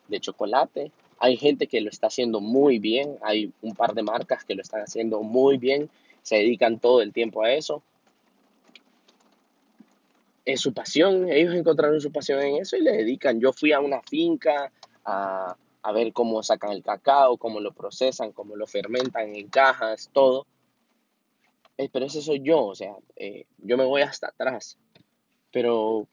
de 0.10 0.20
chocolate. 0.20 0.92
Hay 1.20 1.38
gente 1.38 1.68
que 1.68 1.82
lo 1.82 1.90
está 1.90 2.08
haciendo 2.08 2.40
muy 2.40 2.80
bien, 2.80 3.18
hay 3.22 3.52
un 3.62 3.76
par 3.76 3.94
de 3.94 4.04
marcas 4.04 4.44
que 4.44 4.56
lo 4.56 4.62
están 4.62 4.82
haciendo 4.82 5.22
muy 5.22 5.58
bien, 5.58 5.90
se 6.22 6.38
dedican 6.38 6.80
todo 6.80 7.02
el 7.02 7.14
tiempo 7.14 7.44
a 7.44 7.54
eso. 7.54 7.84
es 10.46 10.62
su 10.62 10.74
pasión, 10.74 11.30
ellos 11.30 11.54
encontraron 11.54 12.02
su 12.02 12.12
pasión 12.12 12.42
en 12.42 12.58
eso 12.58 12.76
y 12.76 12.82
le 12.82 12.92
dedican. 12.92 13.40
Yo 13.40 13.54
fui 13.54 13.72
a 13.72 13.80
una 13.80 14.02
finca 14.02 14.72
a, 15.06 15.56
a 15.82 15.92
ver 15.92 16.12
cómo 16.14 16.42
sacan 16.44 16.72
el 16.72 16.84
cacao, 16.84 17.38
cómo 17.38 17.60
lo 17.60 17.72
procesan, 17.72 18.32
cómo 18.32 18.56
lo 18.56 18.68
fermentan 18.68 19.36
en 19.36 19.48
cajas, 19.48 20.10
todo. 20.12 20.46
Eh, 21.78 21.90
pero 21.92 22.06
ese 22.06 22.22
soy 22.22 22.42
yo, 22.42 22.66
o 22.66 22.76
sea, 22.76 22.96
eh, 23.16 23.46
yo 23.60 23.78
me 23.78 23.86
voy 23.86 24.02
hasta 24.02 24.28
atrás. 24.28 24.78
Pero 25.52 26.08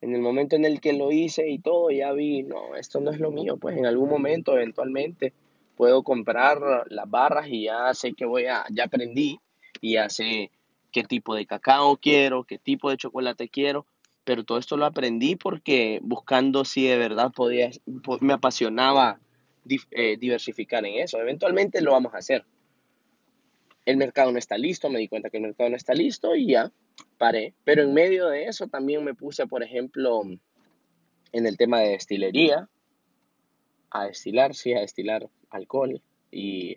en 0.00 0.14
el 0.14 0.20
momento 0.20 0.56
en 0.56 0.64
el 0.64 0.80
que 0.80 0.92
lo 0.92 1.10
hice 1.12 1.48
y 1.48 1.58
todo, 1.58 1.90
ya 1.90 2.12
vi, 2.12 2.42
no, 2.42 2.76
esto 2.76 3.00
no 3.00 3.10
es 3.10 3.18
lo 3.18 3.30
mío, 3.30 3.56
pues 3.56 3.76
en 3.76 3.86
algún 3.86 4.08
momento, 4.08 4.54
eventualmente, 4.54 5.32
puedo 5.76 6.02
comprar 6.02 6.60
las 6.88 7.10
barras 7.10 7.48
y 7.48 7.64
ya 7.64 7.92
sé 7.94 8.14
que 8.14 8.24
voy 8.24 8.46
a, 8.46 8.64
ya 8.70 8.84
aprendí 8.84 9.40
y 9.80 9.94
ya 9.94 10.08
sé 10.08 10.50
qué 10.92 11.04
tipo 11.04 11.34
de 11.34 11.46
cacao 11.46 11.96
quiero, 11.96 12.44
qué 12.44 12.58
tipo 12.58 12.90
de 12.90 12.96
chocolate 12.96 13.48
quiero, 13.48 13.86
pero 14.24 14.44
todo 14.44 14.58
esto 14.58 14.76
lo 14.76 14.86
aprendí 14.86 15.36
porque 15.36 16.00
buscando 16.02 16.64
si 16.64 16.86
de 16.86 16.98
verdad 16.98 17.32
podía, 17.34 17.70
me 18.20 18.34
apasionaba 18.34 19.20
eh, 19.90 20.16
diversificar 20.18 20.84
en 20.84 20.98
eso. 21.02 21.18
Eventualmente 21.18 21.80
lo 21.80 21.92
vamos 21.92 22.14
a 22.14 22.18
hacer. 22.18 22.44
El 23.88 23.96
mercado 23.96 24.30
no 24.32 24.38
está 24.38 24.58
listo, 24.58 24.90
me 24.90 24.98
di 24.98 25.08
cuenta 25.08 25.30
que 25.30 25.38
el 25.38 25.44
mercado 25.44 25.70
no 25.70 25.76
está 25.76 25.94
listo 25.94 26.34
y 26.34 26.48
ya 26.48 26.70
paré. 27.16 27.54
Pero 27.64 27.82
en 27.82 27.94
medio 27.94 28.28
de 28.28 28.44
eso 28.44 28.66
también 28.66 29.02
me 29.02 29.14
puse, 29.14 29.46
por 29.46 29.62
ejemplo, 29.62 30.22
en 31.32 31.46
el 31.46 31.56
tema 31.56 31.80
de 31.80 31.90
destilería, 31.90 32.68
a 33.90 34.04
destilar, 34.04 34.54
sí, 34.54 34.74
a 34.74 34.80
destilar 34.80 35.30
alcohol 35.50 36.02
y 36.30 36.76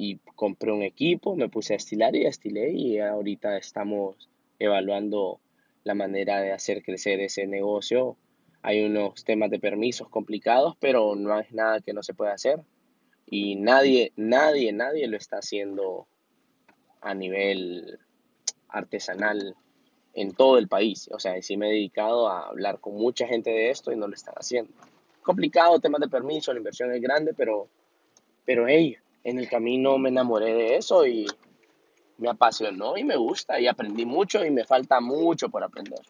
y 0.00 0.20
compré 0.36 0.70
un 0.70 0.82
equipo, 0.84 1.34
me 1.34 1.48
puse 1.48 1.72
a 1.72 1.76
estilar 1.76 2.14
y 2.14 2.24
estilé 2.24 2.70
y 2.70 3.00
ahorita 3.00 3.56
estamos 3.56 4.30
evaluando 4.60 5.40
la 5.82 5.96
manera 5.96 6.40
de 6.40 6.52
hacer 6.52 6.84
crecer 6.84 7.18
ese 7.18 7.48
negocio. 7.48 8.16
Hay 8.62 8.84
unos 8.84 9.24
temas 9.24 9.50
de 9.50 9.58
permisos 9.58 10.08
complicados, 10.08 10.76
pero 10.78 11.16
no 11.16 11.36
es 11.40 11.50
nada 11.52 11.80
que 11.80 11.92
no 11.92 12.04
se 12.04 12.14
pueda 12.14 12.32
hacer. 12.32 12.60
Y 13.30 13.56
nadie, 13.56 14.12
nadie, 14.16 14.72
nadie 14.72 15.06
lo 15.06 15.16
está 15.16 15.38
haciendo 15.38 16.06
a 17.00 17.14
nivel 17.14 17.98
artesanal 18.68 19.54
en 20.14 20.32
todo 20.32 20.58
el 20.58 20.68
país. 20.68 21.08
O 21.12 21.18
sea, 21.18 21.40
sí 21.42 21.56
me 21.56 21.68
he 21.68 21.72
dedicado 21.72 22.28
a 22.28 22.48
hablar 22.48 22.80
con 22.80 22.94
mucha 22.94 23.26
gente 23.26 23.50
de 23.50 23.70
esto 23.70 23.92
y 23.92 23.96
no 23.96 24.08
lo 24.08 24.14
están 24.14 24.34
haciendo. 24.36 24.72
Complicado, 25.22 25.78
temas 25.78 26.00
de 26.00 26.08
permiso, 26.08 26.52
la 26.52 26.58
inversión 26.58 26.92
es 26.92 27.02
grande, 27.02 27.34
pero, 27.34 27.68
pero 28.44 28.66
hey, 28.66 28.96
en 29.24 29.38
el 29.38 29.48
camino 29.48 29.98
me 29.98 30.08
enamoré 30.08 30.54
de 30.54 30.76
eso 30.76 31.06
y 31.06 31.26
me 32.16 32.30
apasionó 32.30 32.96
y 32.96 33.04
me 33.04 33.16
gusta 33.16 33.60
y 33.60 33.66
aprendí 33.66 34.04
mucho 34.04 34.44
y 34.44 34.50
me 34.50 34.64
falta 34.64 35.00
mucho 35.00 35.48
por 35.48 35.62
aprender. 35.62 36.00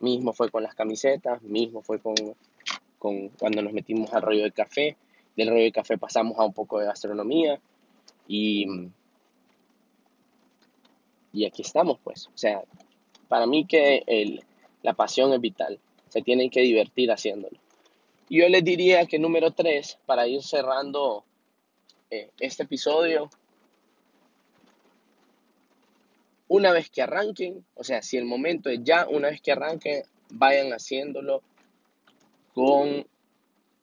Mismo 0.00 0.32
fue 0.32 0.50
con 0.50 0.62
las 0.62 0.74
camisetas, 0.74 1.40
mismo 1.42 1.82
fue 1.82 2.00
con, 2.00 2.14
con 2.98 3.28
cuando 3.30 3.62
nos 3.62 3.72
metimos 3.72 4.12
al 4.12 4.22
rollo 4.22 4.42
de 4.42 4.52
café. 4.52 4.96
Del 5.36 5.48
rollo 5.48 5.64
de 5.64 5.72
café 5.72 5.98
pasamos 5.98 6.38
a 6.38 6.44
un 6.44 6.52
poco 6.52 6.78
de 6.78 6.86
gastronomía 6.86 7.60
y, 8.28 8.66
y 11.32 11.44
aquí 11.44 11.62
estamos 11.62 11.98
pues. 12.02 12.28
O 12.28 12.36
sea, 12.38 12.62
para 13.28 13.46
mí 13.46 13.66
que 13.66 14.02
el, 14.06 14.44
la 14.82 14.92
pasión 14.92 15.32
es 15.32 15.40
vital. 15.40 15.80
Se 16.08 16.22
tienen 16.22 16.50
que 16.50 16.60
divertir 16.60 17.10
haciéndolo. 17.10 17.58
Yo 18.30 18.48
les 18.48 18.64
diría 18.64 19.06
que 19.06 19.18
número 19.18 19.50
tres, 19.50 19.98
para 20.06 20.26
ir 20.26 20.42
cerrando 20.42 21.24
eh, 22.10 22.30
este 22.38 22.62
episodio, 22.62 23.28
una 26.48 26.72
vez 26.72 26.88
que 26.90 27.02
arranquen, 27.02 27.64
o 27.74 27.84
sea, 27.84 28.02
si 28.02 28.16
el 28.16 28.24
momento 28.24 28.70
es 28.70 28.80
ya, 28.82 29.06
una 29.08 29.28
vez 29.28 29.40
que 29.40 29.52
arranquen, 29.52 30.04
vayan 30.30 30.72
haciéndolo 30.72 31.42
con 32.54 33.06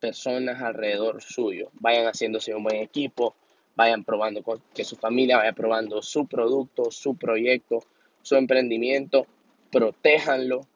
personas 0.01 0.61
alrededor 0.61 1.21
suyo. 1.21 1.69
Vayan 1.79 2.07
haciéndose 2.07 2.53
un 2.53 2.63
buen 2.63 2.77
equipo, 2.77 3.35
vayan 3.75 4.03
probando 4.03 4.43
que 4.73 4.83
su 4.83 4.97
familia 4.97 5.37
vaya 5.37 5.53
probando 5.53 6.01
su 6.01 6.27
producto, 6.27 6.91
su 6.91 7.15
proyecto, 7.15 7.79
su 8.21 8.35
emprendimiento, 8.35 9.27
protéjanlo, 9.71 10.67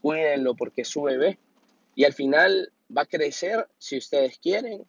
cuídenlo 0.00 0.54
porque 0.54 0.82
es 0.82 0.88
su 0.88 1.02
bebé 1.02 1.38
y 1.96 2.04
al 2.04 2.12
final 2.12 2.70
va 2.96 3.02
a 3.02 3.06
crecer 3.06 3.66
si 3.78 3.98
ustedes 3.98 4.38
quieren 4.38 4.84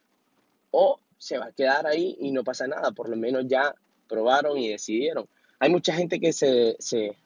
o 0.71 0.99
se 1.17 1.37
va 1.37 1.47
a 1.47 1.51
quedar 1.51 1.87
ahí 1.87 2.15
y 2.19 2.31
no 2.31 2.43
pasa 2.43 2.67
nada, 2.67 2.91
por 2.91 3.09
lo 3.09 3.15
menos 3.15 3.45
ya 3.47 3.73
probaron 4.07 4.57
y 4.57 4.69
decidieron. 4.69 5.27
Hay 5.59 5.69
mucha 5.69 5.93
gente 5.93 6.19
que 6.19 6.31
se, 6.31 6.75
se... 6.79 7.17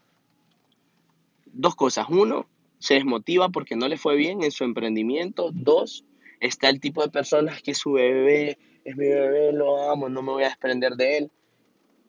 Dos 1.45 1.75
cosas. 1.75 2.07
Uno, 2.09 2.47
se 2.79 2.95
desmotiva 2.95 3.49
porque 3.49 3.75
no 3.75 3.87
le 3.87 3.97
fue 3.97 4.15
bien 4.15 4.43
en 4.43 4.51
su 4.51 4.63
emprendimiento. 4.63 5.51
Dos, 5.53 6.03
está 6.45 6.69
el 6.69 6.79
tipo 6.79 7.01
de 7.01 7.09
personas 7.09 7.61
que 7.61 7.73
su 7.73 7.93
bebé 7.93 8.57
es 8.83 8.95
mi 8.95 9.07
bebé, 9.07 9.53
lo 9.53 9.91
amo, 9.91 10.09
no 10.09 10.21
me 10.21 10.31
voy 10.31 10.43
a 10.43 10.49
desprender 10.49 10.93
de 10.95 11.17
él. 11.17 11.31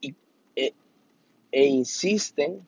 Y, 0.00 0.14
e, 0.56 0.74
e 1.52 1.66
insisten 1.66 2.58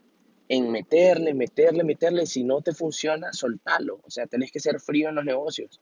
en 0.49 0.71
meterle, 0.71 1.35
meterle, 1.35 1.85
meterle. 1.85 2.27
Si 2.27 2.45
no 2.45 2.61
te 2.61 2.73
funciona, 2.73 3.33
soltalo. 3.33 4.01
O 4.05 4.11
sea, 4.11 4.27
tenés 4.27 4.53
que 4.53 4.61
ser 4.61 4.81
frío 4.81 5.09
en 5.09 5.17
los 5.17 5.25
negocios. 5.25 5.81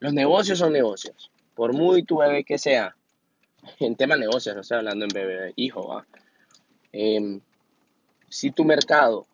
Los 0.00 0.12
negocios 0.12 0.58
son 0.58 0.72
negocios 0.72 1.30
por 1.54 1.72
muy 1.72 2.02
tu 2.02 2.18
bebé 2.18 2.44
que 2.44 2.58
sea, 2.58 2.96
en 3.80 3.96
tema 3.96 4.16
negocios, 4.16 4.54
no 4.54 4.62
estoy 4.62 4.78
hablando 4.78 5.04
en 5.04 5.10
bebé, 5.12 5.52
hijo, 5.56 6.02
em, 6.92 7.40
si 8.28 8.50
tu 8.50 8.64
mercado 8.64 9.26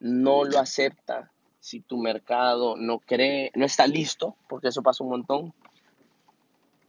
no 0.00 0.44
lo 0.44 0.58
acepta, 0.58 1.30
si 1.64 1.80
tu 1.80 1.96
mercado 1.96 2.76
no 2.76 2.98
cree, 2.98 3.50
no 3.54 3.64
está 3.64 3.86
listo, 3.86 4.36
porque 4.50 4.68
eso 4.68 4.82
pasa 4.82 5.02
un 5.02 5.08
montón. 5.08 5.54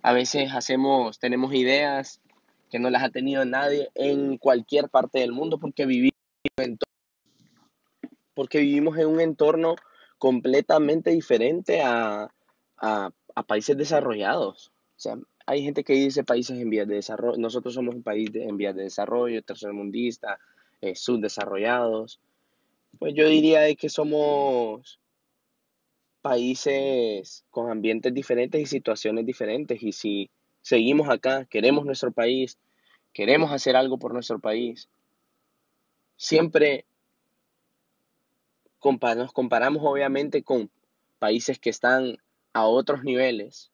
A 0.02 0.12
veces 0.12 0.52
hacemos, 0.54 1.18
tenemos 1.18 1.54
ideas 1.54 2.20
que 2.70 2.78
no 2.78 2.90
las 2.90 3.02
ha 3.02 3.10
tenido 3.10 3.46
nadie 3.46 3.90
en 3.96 4.38
cualquier 4.38 4.90
parte 4.90 5.20
del 5.20 5.32
mundo 5.32 5.60
porque 5.60 5.86
vivimos 5.86 6.12
en, 6.58 6.78
un 9.08 9.22
entorno 9.22 9.76
completamente 10.18 11.12
diferente 11.12 11.82
a, 11.82 12.30
a 12.82 13.44
países 13.48 13.78
desarrollados. 13.78 14.74
O 14.98 15.00
sea, 15.00 15.16
hay 15.46 15.64
gente 15.64 15.86
que 15.86 15.94
dice 15.94 16.26
países 16.26 16.60
en 16.60 16.70
vías 16.70 16.88
de 16.90 16.96
desarrollo. 16.96 17.38
Nosotros 17.38 17.76
somos 17.76 17.96
un 17.96 18.04
país 18.04 18.30
en 18.34 18.58
vías 18.58 18.76
de 18.76 18.84
desarrollo, 18.84 19.42
tercermundista, 19.42 20.38
eh, 20.82 20.96
subdesarrollados. 20.96 22.20
Pues 23.00 23.14
yo 23.16 23.28
diría 23.28 23.62
de 23.62 23.76
que 23.76 23.90
somos 23.90 25.00
países 26.22 27.46
con 27.50 27.70
ambientes 27.70 28.14
diferentes 28.14 28.62
y 28.62 28.66
situaciones 28.66 29.26
diferentes. 29.26 29.84
Y 29.84 29.92
si 29.92 30.30
seguimos 30.62 31.10
acá, 31.10 31.46
queremos 31.46 31.86
nuestro 31.86 32.12
país, 32.12 32.58
queremos 33.14 33.52
hacer 33.52 33.76
algo 33.76 34.00
por 34.00 34.14
nuestro 34.14 34.40
país, 34.40 34.90
siempre 36.18 36.86
nos 39.16 39.34
comparamos 39.34 39.82
obviamente 39.84 40.44
con 40.44 40.70
países 41.18 41.58
que 41.58 41.72
están 41.72 42.18
a 42.54 42.68
otros 42.68 43.04
niveles, 43.04 43.72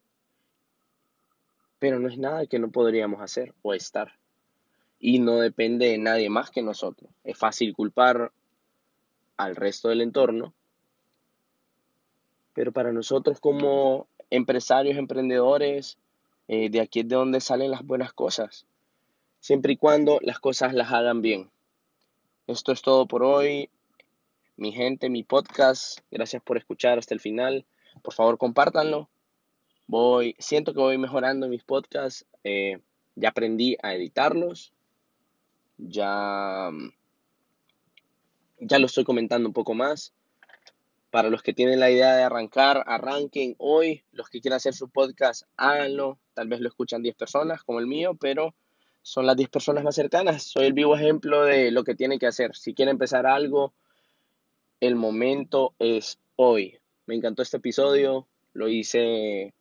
pero 1.79 1.99
no 1.99 2.07
es 2.07 2.17
nada 2.17 2.45
que 2.45 2.59
no 2.59 2.71
podríamos 2.71 3.21
hacer 3.21 3.53
o 3.61 3.73
estar. 3.73 4.13
Y 4.99 5.19
no 5.19 5.39
depende 5.39 5.87
de 5.89 5.97
nadie 5.97 6.29
más 6.29 6.51
que 6.51 6.61
nosotros. 6.61 7.11
Es 7.23 7.37
fácil 7.37 7.73
culpar 7.73 8.31
al 9.43 9.55
resto 9.55 9.89
del 9.89 10.01
entorno, 10.01 10.53
pero 12.53 12.71
para 12.71 12.91
nosotros 12.91 13.39
como 13.39 14.07
empresarios, 14.29 14.97
emprendedores, 14.97 15.97
eh, 16.47 16.69
de 16.69 16.81
aquí 16.81 16.99
es 16.99 17.07
de 17.07 17.15
donde 17.15 17.41
salen 17.41 17.71
las 17.71 17.83
buenas 17.83 18.13
cosas, 18.13 18.65
siempre 19.39 19.73
y 19.73 19.77
cuando 19.77 20.19
las 20.21 20.39
cosas 20.39 20.73
las 20.73 20.91
hagan 20.91 21.21
bien. 21.21 21.49
Esto 22.47 22.71
es 22.71 22.81
todo 22.81 23.07
por 23.07 23.23
hoy, 23.23 23.69
mi 24.57 24.71
gente, 24.71 25.09
mi 25.09 25.23
podcast. 25.23 25.99
Gracias 26.11 26.43
por 26.43 26.57
escuchar 26.57 26.99
hasta 26.99 27.13
el 27.13 27.19
final. 27.19 27.65
Por 28.03 28.13
favor, 28.13 28.37
compártanlo. 28.37 29.09
Voy, 29.87 30.35
siento 30.37 30.73
que 30.73 30.79
voy 30.79 30.97
mejorando 30.97 31.47
mis 31.47 31.63
podcasts. 31.63 32.25
Eh, 32.43 32.79
ya 33.15 33.29
aprendí 33.29 33.77
a 33.81 33.93
editarlos. 33.93 34.73
Ya, 35.77 36.69
ya 38.61 38.77
lo 38.79 38.85
estoy 38.85 39.03
comentando 39.03 39.49
un 39.49 39.53
poco 39.53 39.73
más. 39.73 40.13
Para 41.09 41.29
los 41.29 41.41
que 41.41 41.53
tienen 41.53 41.79
la 41.79 41.91
idea 41.91 42.15
de 42.15 42.23
arrancar, 42.23 42.83
arranquen 42.85 43.55
hoy. 43.57 44.03
Los 44.13 44.29
que 44.29 44.39
quieran 44.39 44.57
hacer 44.57 44.73
su 44.73 44.87
podcast, 44.87 45.43
háganlo. 45.57 46.19
Tal 46.33 46.47
vez 46.47 46.61
lo 46.61 46.69
escuchan 46.69 47.01
10 47.01 47.15
personas 47.15 47.63
como 47.63 47.79
el 47.79 47.87
mío, 47.87 48.15
pero 48.19 48.53
son 49.01 49.25
las 49.25 49.35
10 49.35 49.49
personas 49.49 49.83
más 49.83 49.95
cercanas. 49.95 50.43
Soy 50.43 50.67
el 50.67 50.73
vivo 50.73 50.95
ejemplo 50.95 51.43
de 51.43 51.71
lo 51.71 51.83
que 51.83 51.95
tienen 51.95 52.19
que 52.19 52.27
hacer. 52.27 52.55
Si 52.55 52.73
quieren 52.73 52.93
empezar 52.93 53.25
algo, 53.25 53.73
el 54.79 54.95
momento 54.95 55.73
es 55.79 56.19
hoy. 56.35 56.77
Me 57.07 57.15
encantó 57.15 57.41
este 57.41 57.57
episodio, 57.57 58.27
lo 58.53 58.69
hice 58.69 59.53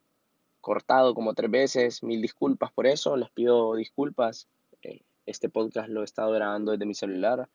cortado 0.61 1.15
como 1.15 1.33
tres 1.33 1.49
veces, 1.49 2.03
mil 2.03 2.21
disculpas 2.21 2.71
por 2.71 2.85
eso, 2.85 3.17
les 3.17 3.31
pido 3.31 3.75
disculpas. 3.75 4.47
Eh, 4.83 5.01
este 5.25 5.49
podcast 5.49 5.89
lo 5.89 6.01
he 6.01 6.05
estado 6.05 6.31
grabando 6.31 6.71
desde 6.71 6.85
mi 6.85 6.93
celular, 6.93 7.49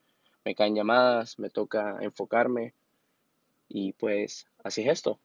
me 0.47 0.55
caen 0.55 0.77
llamadas, 0.77 1.41
me 1.41 1.51
toca 1.51 1.99
enfocarme 2.01 2.73
y 3.69 3.93
pues 3.95 4.47
así 4.63 4.83
es 4.83 4.89
esto. 4.89 5.19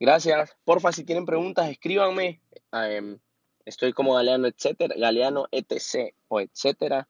Gracias. 0.00 0.56
Porfa, 0.64 0.90
si 0.90 1.04
tienen 1.04 1.24
preguntas, 1.24 1.70
escríbanme. 1.70 2.40
Em, 2.72 3.16
estoy 3.64 3.92
como 3.92 4.14
Galeano, 4.14 4.48
etcétera, 4.48 4.96
Galeano, 4.98 5.46
etc. 5.52 6.12
o 6.26 6.40
etcétera. 6.40 7.06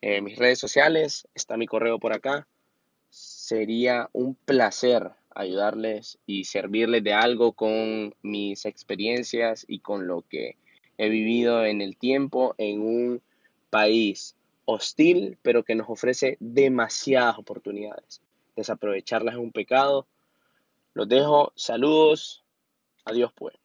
En 0.00 0.24
mis 0.24 0.36
redes 0.36 0.58
sociales, 0.58 1.28
está 1.34 1.56
mi 1.56 1.68
correo 1.68 2.00
por 2.00 2.12
acá. 2.12 2.48
Sería 3.10 4.10
un 4.12 4.34
placer 4.34 5.12
ayudarles 5.36 6.18
y 6.26 6.44
servirles 6.44 7.04
de 7.04 7.12
algo 7.12 7.52
con 7.52 8.12
mis 8.22 8.66
experiencias 8.66 9.64
y 9.68 9.78
con 9.78 10.08
lo 10.08 10.22
que 10.22 10.56
he 10.98 11.08
vivido 11.08 11.64
en 11.64 11.80
el 11.80 11.96
tiempo 11.96 12.56
en 12.58 12.80
un 12.80 13.22
país 13.70 14.34
hostil, 14.70 15.38
pero 15.40 15.64
que 15.64 15.74
nos 15.74 15.88
ofrece 15.88 16.36
demasiadas 16.40 17.38
oportunidades. 17.38 18.20
Desaprovecharlas 18.54 19.34
es 19.34 19.40
un 19.40 19.50
pecado. 19.50 20.06
Los 20.92 21.08
dejo, 21.08 21.54
saludos, 21.56 22.44
adiós 23.06 23.32
pues. 23.34 23.56